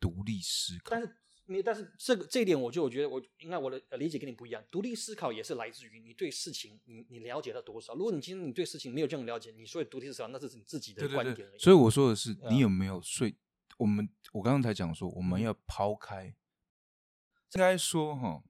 [0.00, 1.16] 独立思考，但是
[1.48, 4.62] 你，但是这个这一点，我就我觉得我应该我的呃理解跟你不一样。
[4.70, 7.94] 独立思考也是来自于你对事情你你了解到多少。
[7.94, 11.58] 如果你今天你对事情没有这种了解，你所以独立思考，那是你自己的观点而已。
[11.58, 13.34] 所以我说的是，啊你有没有睡？
[13.78, 18.42] 我们我刚刚才讲说，我们要抛开，应该说哈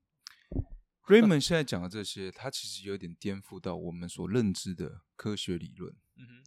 [1.06, 6.44] ，Raymond 现在讲的这些，他其实有点颠覆到我们所认知的科学理论，嗯哼，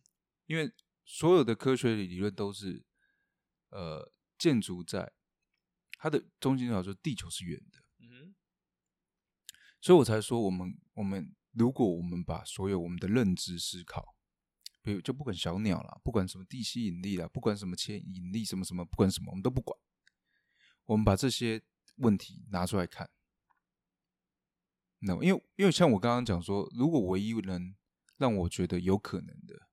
[0.48, 0.74] 因为
[1.06, 2.84] 所有的科学理论都是
[3.70, 5.14] 呃建筑在
[6.02, 8.36] 它的中心思想说地球是圆的，嗯哼，
[9.80, 14.16] 所以我才说我们我们如果我们把所有我们的认知思考，
[14.82, 19.80] 比如就不管小鸟啦，不管什么地吸引力啦，不管什么牵引力什么什么，不管什么我们都不管，
[20.86, 21.62] 我们把这些
[21.98, 23.12] 问题拿出来看。
[25.04, 27.76] 那因为因为像我刚刚讲说，如果唯一能
[28.18, 29.68] 让我觉得有可能的，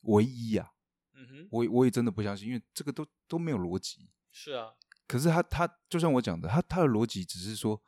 [0.00, 0.72] 唯一呀、
[1.12, 4.08] 嗯哼，我我也真的不相信，因为这个都都没有逻辑。
[4.30, 4.72] 是啊，
[5.10, 7.82] 可是他他就像我讲的，他他的逻辑只是说，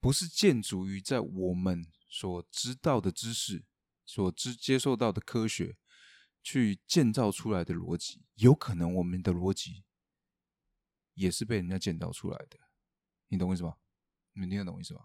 [0.00, 3.66] 不是建筑于在我们所知道的知识、
[4.06, 5.76] 所知接受到的科学
[6.42, 9.84] 去建造出来的逻辑，有可能我们的逻辑
[11.12, 12.58] 也是被人家建造出来的，
[13.28, 13.76] 你懂我意思吗？
[14.32, 15.04] 你们听得懂我意思吗？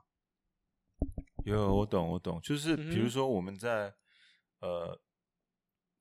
[1.44, 3.94] 有，我懂，我懂，就是比如说我们在
[4.60, 4.98] 呃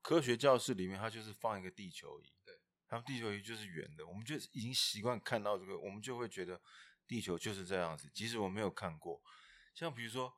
[0.03, 2.58] 科学教室里面，它就是放一个地球仪，对，
[2.89, 6.61] 他们地球仪就是圆的，我们就已经习惯看到这个，我们就会觉得
[7.07, 9.21] 地球就是这样子，即使我没有看过。
[9.75, 10.33] 像比如说，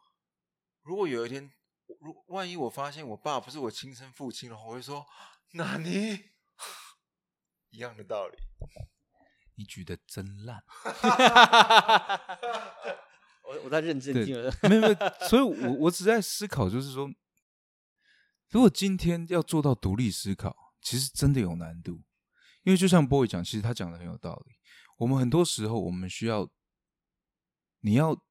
[0.83, 1.51] 如果有一天，
[2.01, 5.07] 如万一我发现我爸不是我亲生父亲的话，我会说
[5.53, 6.31] 哪尼
[7.71, 8.37] 一样的道理。
[9.57, 10.65] 你举的真烂，
[13.45, 14.51] 我我在认真听了。
[14.63, 14.95] 没有没有，
[15.29, 17.11] 所以我我只在思考，就是说，
[18.49, 22.01] 如果今天要做到独立思考，其实真的有难度，
[22.63, 24.57] 因为就像 boy 讲，其实他讲的很有道理。
[24.99, 26.51] 我们很多时候，我们需要
[27.81, 28.25] 你要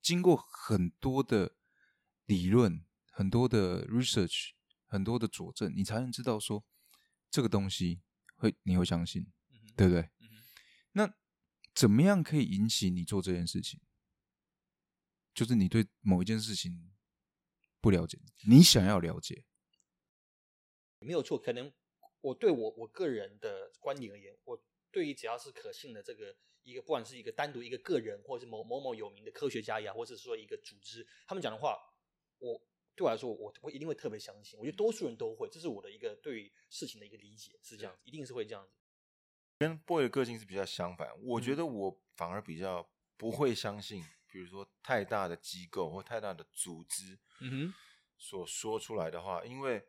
[0.00, 1.56] 经过很多的
[2.26, 4.50] 理论、很多的 research、
[4.86, 6.64] 很多的佐证，你才能知道说
[7.30, 8.02] 这个东西
[8.36, 9.26] 会你会相信，
[9.76, 10.02] 对不对？
[10.20, 10.28] 嗯
[10.92, 11.14] 那
[11.74, 13.80] 怎么样可以引起你做这件事情？
[15.34, 16.92] 就是你对某一件事情
[17.80, 19.46] 不了解，你想要了解，
[20.98, 21.72] 没有错，可能
[22.22, 24.58] 我对我我个人的观点而言，我
[24.90, 31.78] 对于只要是可信的这个一个，不管是一个单独一个个人，或者是某某某有名的科学家也好，或者是说一个组织，他们讲的话，
[32.38, 32.58] 我
[32.94, 34.58] 对我来说，我我一定会特别相信。
[34.58, 38.72] 我觉得多数人都会，这是我的一个对于事情的一个理解，是这样子，一定是会这样子。
[39.58, 41.10] 跟 boy 的个性是比较相反。
[41.22, 47.74] 我嗯觉得我反而比较不会相信，比如说太大的机构或太大的组织嗯哼，
[48.18, 49.84] 所说出来的话，因为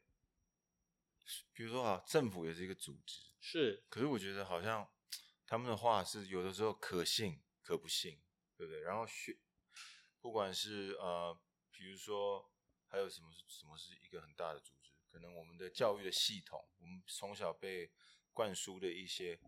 [1.54, 4.90] 比如说啊，政府也是一个组织，是可是我觉得好像
[5.46, 8.22] 他们的话是有的时候可信可不信，
[8.58, 8.82] 对不对？
[8.82, 9.38] 然后学，
[10.20, 11.40] 不管是呃，
[11.72, 12.52] 比如说
[12.88, 17.92] 还有什么什么是一个很大的组织，可能我们的教育的系统，我们从小被
[18.34, 19.40] 灌输的一些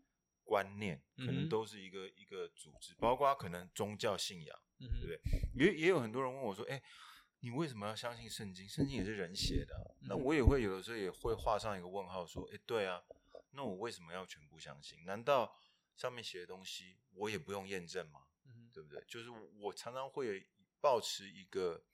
[0.44, 5.20] 观念，可能都是一个一个组织，包括可能宗教信仰，嗯，对不对？
[5.56, 6.82] 也也有很多人问我说，哎。
[7.46, 8.68] 你为什么要相信圣经？
[8.68, 13.04] 圣经也是人写的啊、那嗯我也会有的时候也会画上一个问号，说，哎，对啊，
[13.52, 15.06] 那我为什么要全部相信？
[15.06, 15.56] 难道
[15.96, 18.22] 上面写的东西我也不用验证吗？
[18.48, 19.00] 嗯对不对？
[19.08, 20.50] 就是我常常会
[20.82, 21.86] 保持一个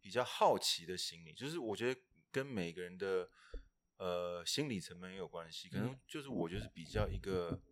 [0.00, 2.00] 比较好奇的心理，就是我觉得
[2.32, 3.30] 跟每个人的
[3.98, 7.62] 呃心理层面也有关系，可能嗯就是我就是比较一个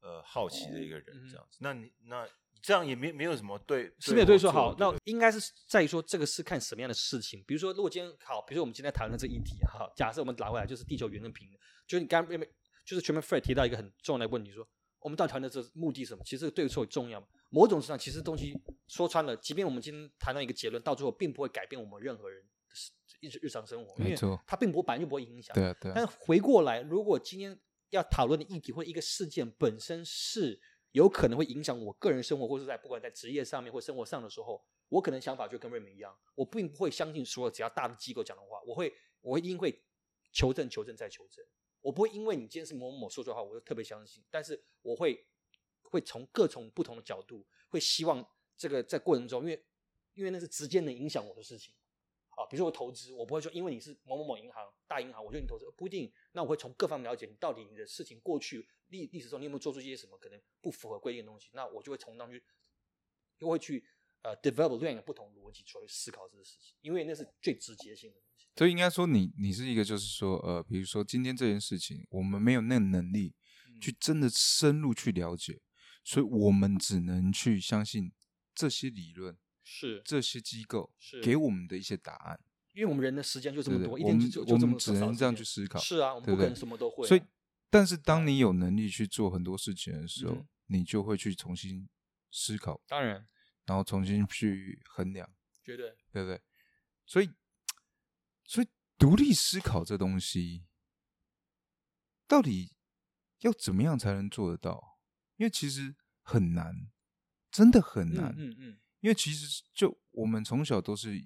[0.00, 1.58] 呃好奇的一个人嗯这样子。
[1.60, 2.28] 那你那
[2.62, 7.42] 这样也没没有什么对是没有对错好，那应该是在于说这个是看什么样的事情。
[7.46, 12.40] 比如说，如果今天好，比如说我们今天谈论这议题，好，假设我们拿回来就是地球圆跟平的，就是你刚刚
[12.84, 14.66] 就是全面 Fred 提到一个很重要的问题，说
[14.98, 16.22] 我们到底谈的这目的是什么？
[16.24, 17.26] 其实这个对错重要吗？
[17.48, 18.54] 某种程度上，其实东西
[18.88, 22.90] 说穿了，即便我们今天谈到一个结论，到最后并不会改变我们任何人的事
[23.20, 25.54] 日日常生活，因为没错它并不本来就不会影响。
[25.54, 27.58] 对啊对啊，但回过来，如果今天
[27.90, 30.60] 要讨论的议题或一个事件本身是
[30.92, 39.82] 有可能会影响我个人生活，或者在不管在职业上面或生活上的时候，我可能想法就跟瑞明一样，我并不会相信所有只要大的机构讲的话，我会我一定会
[40.32, 41.44] 求证、求证再求证。
[41.80, 45.26] 我不会因为你今天是某某某说出来的话，我就特别相信，但是我会
[45.82, 48.24] 会从各种不同的角度，会希望
[48.56, 49.64] 这个在过程中，因为
[50.14, 51.74] 因为那是直接能影响我的事情。
[52.40, 56.10] 啊，比如说我投资，我不会说因为你是某某某银行大银行，我觉得你投资不一定。
[56.32, 62.44] 那我会从各方面了解你到底你的事情过去历历史中你有没有做出一些什么可能不符合规定的东西，那我就会从当中去，
[63.38, 63.84] 就会去
[64.22, 68.48] 呃 develop 另一个不同逻辑出来思考这个事情，因为那是最直接性的东西。
[68.56, 73.34] 所以应该说你你是一个就是说呃，比如说今天这件事情，我们没有那个能力
[73.68, 75.60] 嗯去真的深入去了解，
[76.02, 78.12] 所以我们只能去相信
[78.54, 79.38] 这些理论、
[79.72, 82.40] 是这些机构是给我们的一些答案。
[82.72, 87.22] 因为我们人的时间就这么多，一对对我们天就就这么我们只能这样去思考是啊，我们对不可能什么都会啊、所以，
[87.70, 91.88] 但是当你有能力去做很多事情的时候，嗯你就会去重新
[92.30, 93.26] 思考，当然
[93.66, 95.28] 然后重新去衡量，
[95.64, 96.40] 绝对对不对？
[97.06, 97.30] 所以，
[98.44, 100.64] 所以独立思考这东西，
[102.28, 102.72] 到底
[103.40, 105.00] 要怎么样才能做得到？
[105.38, 106.88] 因为其实很难，
[107.50, 108.32] 真的很难。
[108.38, 111.24] 嗯嗯嗯，因为其实就我们从小都是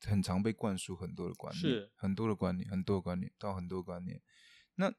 [0.00, 4.20] 很常被灌输很多的观念，是很多的观念，很多的观念到很多的观念。
[4.74, 4.92] 那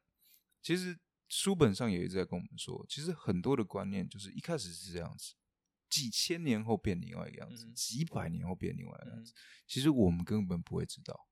[0.62, 0.98] 其实
[1.28, 5.34] 书本上也一直在跟我们说，其实很多的观念就是一开始是这样子，
[5.88, 9.32] 几千年后变另外一个样子，嗯几百年后变另外一个样子。
[9.32, 11.28] 嗯其实我们根本不会知道，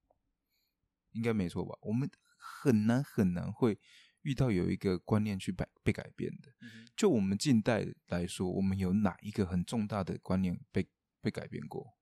[1.12, 1.78] 应该没错吧？
[1.82, 3.78] 我们很难很难会
[4.24, 6.50] 遇到有一个观念去改被改变的。
[6.60, 10.88] 嗯就我们近代来说，我们有哪一个很重大的观念被
[11.20, 11.96] 被改变过？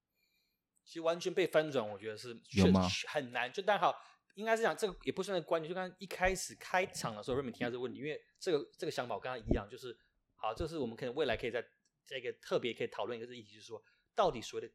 [0.85, 3.51] 其实完全被翻转，我觉得是有吗很难。
[3.51, 3.95] 就但好，
[4.35, 9.97] 应该是讲这个也不算是观念，就刚刚一开始开场的时候，瑞敏提到这个问题，因为这个这个想法我跟他一样，就是
[10.35, 11.65] 好，这是我们可能未来可以在
[12.05, 13.83] 这个特别可以讨论一个议题，就是说
[14.15, 14.75] 到底所谓的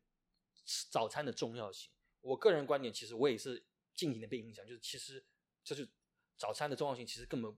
[0.89, 1.91] 早餐的重要性。
[2.21, 5.23] 我个人观点，其实我也是近几年被影响，就是其实
[5.63, 5.87] 就是
[6.37, 7.55] 早餐的重要性，其实根本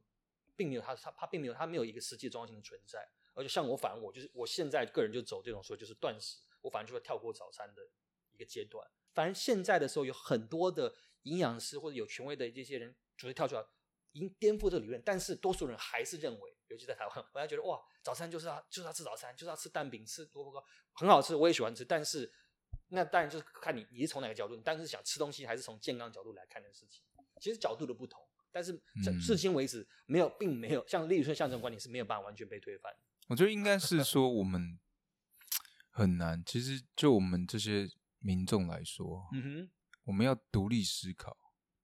[0.56, 3.08] 并没有它它它并没有它没有一个实际重要性的存在。
[3.36, 7.82] 而且像我反而我就是我现在个人就走这种说就是断食，我反而就会跳过早餐的
[8.32, 8.86] 一个阶段。
[9.14, 13.66] 反正现在的时候有很多的营养师或者有权威的这些人主动跳出来，
[14.12, 20.64] 已经颠覆这个理论，但是多数人还是认为，尤其在台湾，我还觉得哇，早餐就是要就是要吃早餐，就是要吃蛋饼、吃萝卜糕，
[20.94, 21.86] 很好吃，我也喜欢吃。
[21.86, 22.32] 但是
[22.90, 27.04] 那当然就是看你你是从哪个角度，你当然是想吃东西，还是从健康角度来看的事情。
[27.40, 28.74] 其实角度的不同，但是
[29.04, 32.92] 至嗯至今为止没有，并没有像例如说像这种观点是没有办法完全被推翻。
[33.28, 34.80] 我觉得应该是说我们
[35.92, 36.44] 很难。
[36.46, 37.90] 其实就我们这些
[38.20, 39.72] 民众来说，嗯哼，
[40.06, 41.38] 我们要独立思考，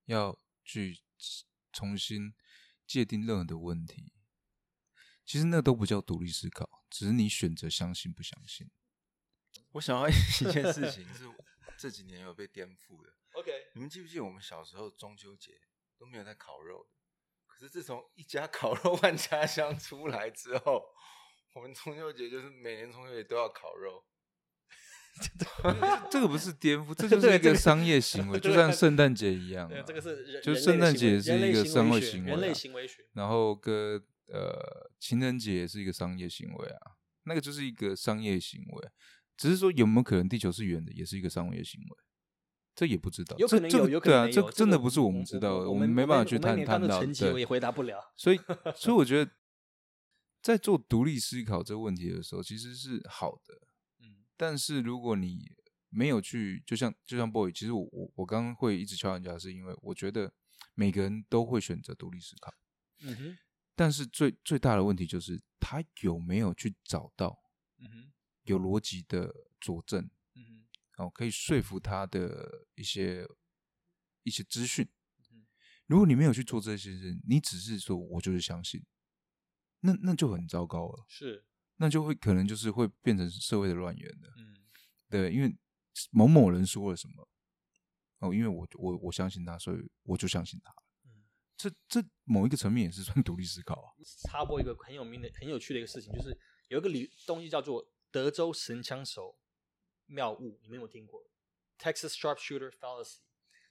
[0.06, 1.00] 要去
[1.72, 2.34] 重新
[2.88, 4.12] 界定任何的问题。
[5.24, 8.70] 其实那都不叫独立思考，只是你选择相信不相信。
[9.72, 11.26] 我想要 一件事情是
[11.78, 13.14] 这几年有被颠覆的。
[13.34, 15.60] OK，你们记不记得我们小时候中秋节
[15.98, 16.90] 都没有在烤肉的？
[17.48, 20.84] 可是自从一家 烤肉万家香出来之后，
[21.54, 24.06] 我们中秋节就是每年中秋节都要烤肉。
[26.12, 29.70] 这个不是颠覆，这就是一个个商业行为，就像圣诞节一样、啊。
[29.70, 33.08] 对，这个是人就圣诞节是一个商业行为啊人类行为学。
[33.14, 33.96] 然后跟
[34.28, 38.90] 呃情人节也是一个商业行为啊，那个就是一个商业行为。
[39.38, 41.98] 只是说有没有可能地球是圆的，也是一个商业行为，
[42.76, 43.38] 这也不知道。
[43.38, 44.52] 有可能有，可能对啊，这。
[44.52, 47.04] 真的不是我们知道的，我们没办法去探探到。
[47.06, 48.14] 对我也回答不了。
[48.18, 48.38] 所以，
[48.76, 49.32] 所以我觉得
[50.42, 53.56] 在做独立思考这个问题的时候，其实是好的。
[54.02, 55.56] 嗯但是如果你
[55.88, 60.34] 没有去，就像就像 boy，其实我我我刚刚会一直敲人家，是因为我觉得
[60.74, 62.54] 每个人都会选择独立思考，
[63.00, 63.38] 嗯哼，
[63.76, 67.40] 但是最最大的问题就是他有没有去找到
[67.80, 68.12] 嗯哼，
[68.44, 70.10] 有逻辑的佐证，
[70.98, 73.28] 哦，可以说服他的一些
[74.24, 74.88] 一些资讯
[75.32, 75.46] 嗯。
[75.88, 78.84] 如果你没有去做这些事，你只是说我就是相信，
[79.82, 84.30] 那那就很糟糕了，是，那就会可能就是会变成社会的乱源的。
[84.38, 84.56] 嗯
[85.08, 85.56] 对，因为
[86.12, 87.30] 某某人说了什么，
[88.20, 90.72] 哦，因为我我我相信他，所以我就相信他。
[91.06, 91.24] 嗯。
[91.56, 93.94] 这这某一个层面也是算独立思考啊。
[94.28, 96.38] 插播一个很有名的、很有趣的一个事情，就是
[96.70, 99.38] 有一个理东西叫做德州神枪手
[100.08, 101.24] 妙物，你们有没有听过
[101.80, 103.18] ？Texas Sharpshooter Fallacy，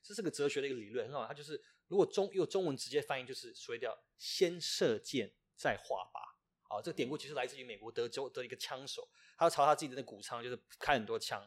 [0.02, 1.26] 这是个哲学的一个理论，很好。
[1.26, 6.20] 它就是如果中用中文直接翻译，就是所谓叫先射箭再画靶。
[6.68, 11.40] 好，这个典故其实来自于美国德州的一个枪手，他朝他自己的那谷仓就是开很多枪，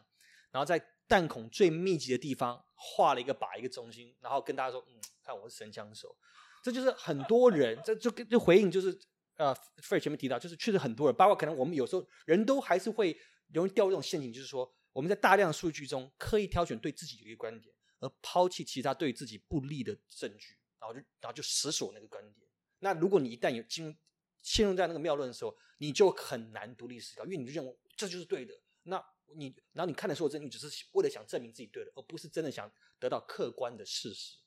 [0.50, 6.16] 然后在弹孔最密集的地方画了一个靶一个中心，然后跟大家说：“嗯，看我是神枪手。”
[6.62, 8.98] 这就是很多人， 这就跟就回应就是
[9.36, 13.18] 呃 f r e d 前面提到，就是确实很多人，包括可能我们有时候人都还是会
[13.52, 22.48] 容易掉入这种陷阱，就是说我们在大量数据中刻意挑选对自己的一个观点，而抛弃其他对自己不利的证据，然后就然后就死守那个观点。
[22.80, 23.94] 那如果你一旦有进入
[24.42, 28.54] 陷入在那个谬论的时候，你就很难独立思考，因为你就认为这就是对的。
[28.84, 29.04] 那
[29.36, 34.38] 你然后你看的所有证据，只是为了想证明自己对的，而不是真的想得到客观的事实。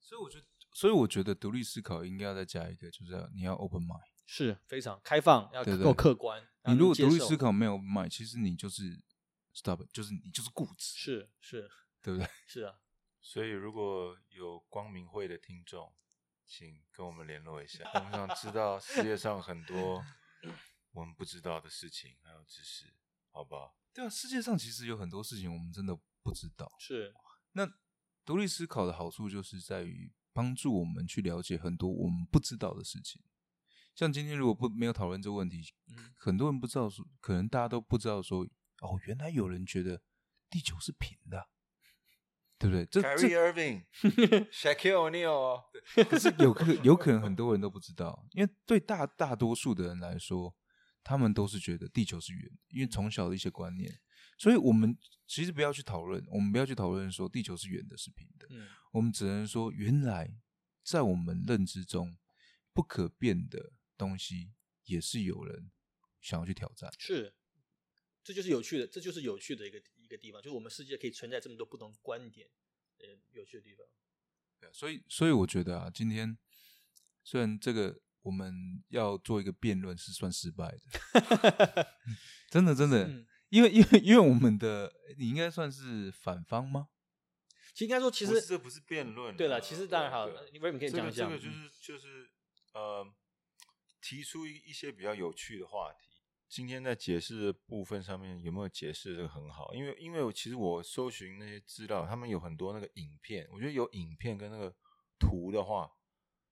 [0.00, 4.00] 所以我觉得，所以我觉得独立思考应该要再加一个，就是要你要 open mind。
[4.24, 6.42] 是非常开放，要够客观。
[6.64, 9.00] 你如果独立思考没有 open mind，其实你就是
[9.56, 11.70] stop，就是你就是固执，是是
[12.02, 12.28] 对不对？
[12.46, 12.78] 是啊，
[13.20, 15.94] 所以如果有光明会的听众，
[16.44, 17.90] 请跟我们联络一下。
[17.94, 20.04] 我们想知道世界上很多
[20.92, 22.94] 我们不知道的事情，还有知识，
[23.30, 23.76] 好不好？
[23.92, 26.70] 对啊，世界上其实有很多事情我们真的不知道。
[26.78, 27.14] 是
[27.52, 27.66] 那
[28.24, 33.22] 独立思考的好处就是在于帮助我们去了解很多我们不知道的事情。
[33.94, 38.46] 像今天如果不没有讨论这个问题，嗯很多人不知道说，可能大家都不知道说，
[38.80, 40.02] 哦，原来有人觉得
[40.50, 41.48] 地球是平的，
[42.58, 42.86] 对不对？
[42.86, 43.84] 这 Kyrie Irving、
[44.50, 45.64] Shaquille O'Neal 哦，
[46.08, 50.54] 可是有可有可能很多人都不知道，因为对大大多数的人来说，
[51.02, 54.00] 他们都是觉得地球是圆的，因为从小的一些观念，
[54.38, 54.96] 所以我们
[55.26, 60.32] 其实不要去讨论，我们不要去讨论说地球是圆的，是平的，嗯我们只能说，原来
[60.82, 62.16] 在我们认知中
[62.72, 64.54] 不可变的东西，
[64.84, 65.70] 也是有人
[66.20, 66.90] 想要去挑战。
[66.98, 67.34] 是，
[68.26, 72.48] 这就是有趣的，这就是有趣的一个一个地方，就是我们世界可以存在这么多不同观点，
[72.98, 73.86] 呃，有趣的地方。
[74.58, 76.36] 对啊所以，所以我觉得啊，今天
[77.22, 81.94] 虽然这个我们要做一个辩论是算失败的，
[82.50, 86.88] 真的真的，嗯因为因为因为我们的你应该算是反方吗？
[87.72, 89.36] 其实应该说，其实这不是辩论啊。
[89.38, 91.28] 对了，其实当然好对，你 Raymond 可以讲一下。
[91.28, 92.28] 嗯这个就是就是
[92.74, 93.06] 呃，
[94.00, 96.05] 提出一一些比较有趣的话题。
[96.48, 99.74] 今天在解释的部分上面有没有解释的很好？
[99.74, 104.74] 因为因为其实我搜寻那些资料，他们有很多那个影片，我觉得有影片跟那个
[105.18, 105.90] 图的话，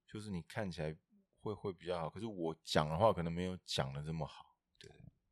[0.06, 0.94] 就是你看起来
[1.40, 2.10] 会会比较好。
[2.10, 4.56] 可是我讲的话可能没有讲的这么好。
[4.78, 4.90] 对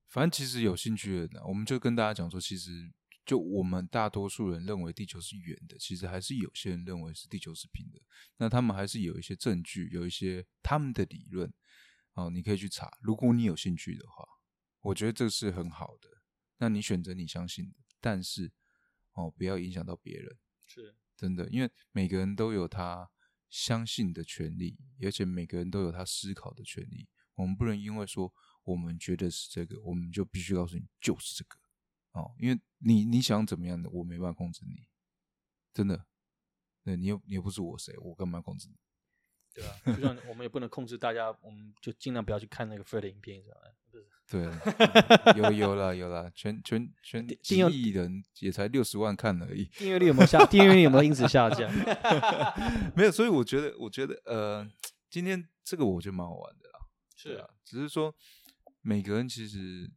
[0.09, 2.71] 反正其实有兴趣的人啊，我们就跟大家讲说，其实
[3.27, 8.01] 就我们大多数人认为地球是圆的，其实还是有些人认为是地球是平的。
[8.37, 11.53] 那他们还是有一些证据，有一些他们的理论，
[12.13, 12.91] 哦，你可以去查。
[13.01, 14.25] 如果你有兴趣的话，
[14.83, 16.09] 我觉得这是很好的。
[16.59, 18.53] 那你选择你相信的，但是
[19.15, 23.11] 哦，不要影响到别人，是真的，因为每个人都有他
[23.49, 27.09] 相信的权利，而且每个人都有他思考的权利。
[27.35, 31.57] 我们不能因为说我们觉得是这个，我们就必须告诉你就是这个
[32.13, 34.89] 哦，因为你你想怎么样的，我没办法控制你，
[35.73, 36.07] 真的。
[36.85, 38.77] 对你又你又不是我谁，我干嘛控制你？
[39.55, 43.63] 对啊，就像我们也不能控制大家，我们就尽量不要去看那个 Fred 的影片，知道吗？
[44.33, 44.49] 对，
[45.37, 50.43] 有有了有了，全全全几亿人也才六十万看而已，订阅率有没有下？
[50.47, 51.71] 订阅率有没有因此下降？
[52.97, 54.67] 没有，所以我觉得，我觉得，呃，
[55.11, 56.79] 今天这个我觉得蛮好玩的啦。
[57.15, 58.15] 是啊，只是说
[58.81, 59.91] 每个人其实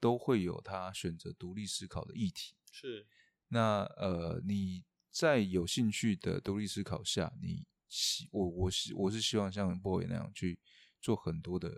[0.00, 2.54] 都会有他选择独立思考的议题。
[2.72, 3.06] 是，
[3.48, 10.58] 那呃，你在有兴趣的独立思考下，你希我我是我是希望像 boy 那样去
[11.02, 11.70] 做很多的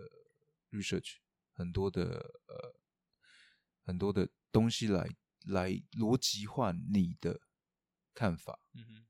[0.71, 1.15] research。
[1.61, 2.03] 很多的
[2.47, 2.75] 呃，
[3.83, 5.07] 很多的东西来
[5.45, 7.39] 来逻辑化你的
[8.15, 9.05] 看法，嗯哼，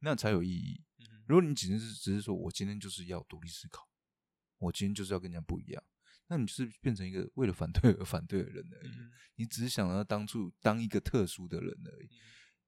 [0.00, 0.84] 那才有意义。
[1.26, 3.88] 如果你只是只是说我今天就是要独立思考，
[4.58, 5.82] 我今天就是要跟人家不一样，
[6.26, 8.90] 那你就是变成一个为了反对而反对的人而已。
[9.36, 12.10] 你只是想要当初当一个特殊的人而已，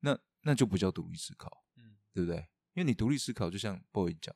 [0.01, 2.39] 那那就不叫独立思考，嗯，对不对？
[2.73, 4.35] 因为你独立思考，就像 boy 讲，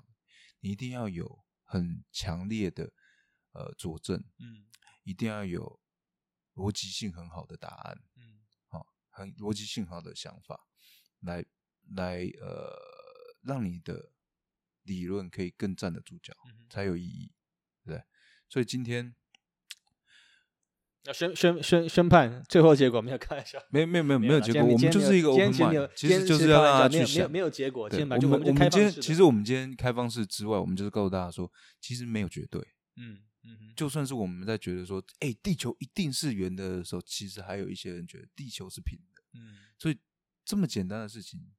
[0.61, 2.93] 你一定要有很强烈的
[3.53, 4.67] 呃佐证，嗯。
[5.05, 5.81] 一定要有
[6.55, 10.67] 逻辑性很好的答案，嗯，好，很逻辑性好的想法，
[11.21, 11.45] 来
[11.95, 12.73] 来呃，
[13.43, 14.13] 让你的
[14.83, 16.33] 理论可以更站得住脚，
[16.71, 17.33] 才有意义，
[17.85, 18.03] 对。
[18.49, 19.15] 所以今天
[21.05, 27.89] 要宣宣宣宣判最后结果没有看一下，没没有没有没有结果，我们就是一个 open mind，其实就是要让大家去想，没有结果。
[27.91, 31.51] 我们我们今天其实我们今天开放式之外，我们就是告诉大家说，
[31.81, 32.61] 其实没有绝对，
[32.97, 33.23] 嗯。
[33.45, 39.23] 嗯，就算是我们在觉得说，哎，地球一定是圆的时候，其实还有一些人觉得地球是平的。
[39.35, 39.99] 嗯，所以
[40.45, 41.53] 这么简单的事情，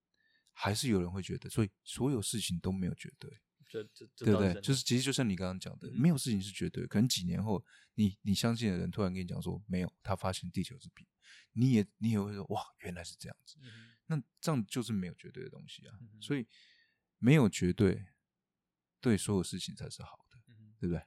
[0.51, 3.39] 还是有人会觉得，所以所有事情都没有绝对。
[3.67, 4.53] 这这对不对？
[4.61, 6.85] 就是其实就像你刚刚讲的，没有事情是绝对。
[6.85, 7.65] 可能几年后，
[7.95, 11.07] 你你相信的人突然跟你讲说，没有，他发现地球是平，
[11.53, 13.57] 你也你也会说，哇，原来是这样子。
[14.05, 15.97] 那这样就是没有绝对的东西啊。
[16.21, 16.45] 所以
[17.17, 18.05] 没有绝对，
[19.01, 20.37] 对所有事情才是好的，
[20.77, 21.01] 对不对？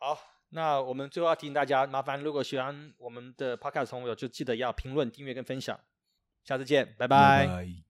[0.00, 0.18] 好。
[0.52, 5.78] 那我们最后要提醒大家，麻烦如果喜欢我们的 podcast 朋友，就记得要评论、订阅跟分享。
[6.42, 7.89] 下次见，拜拜。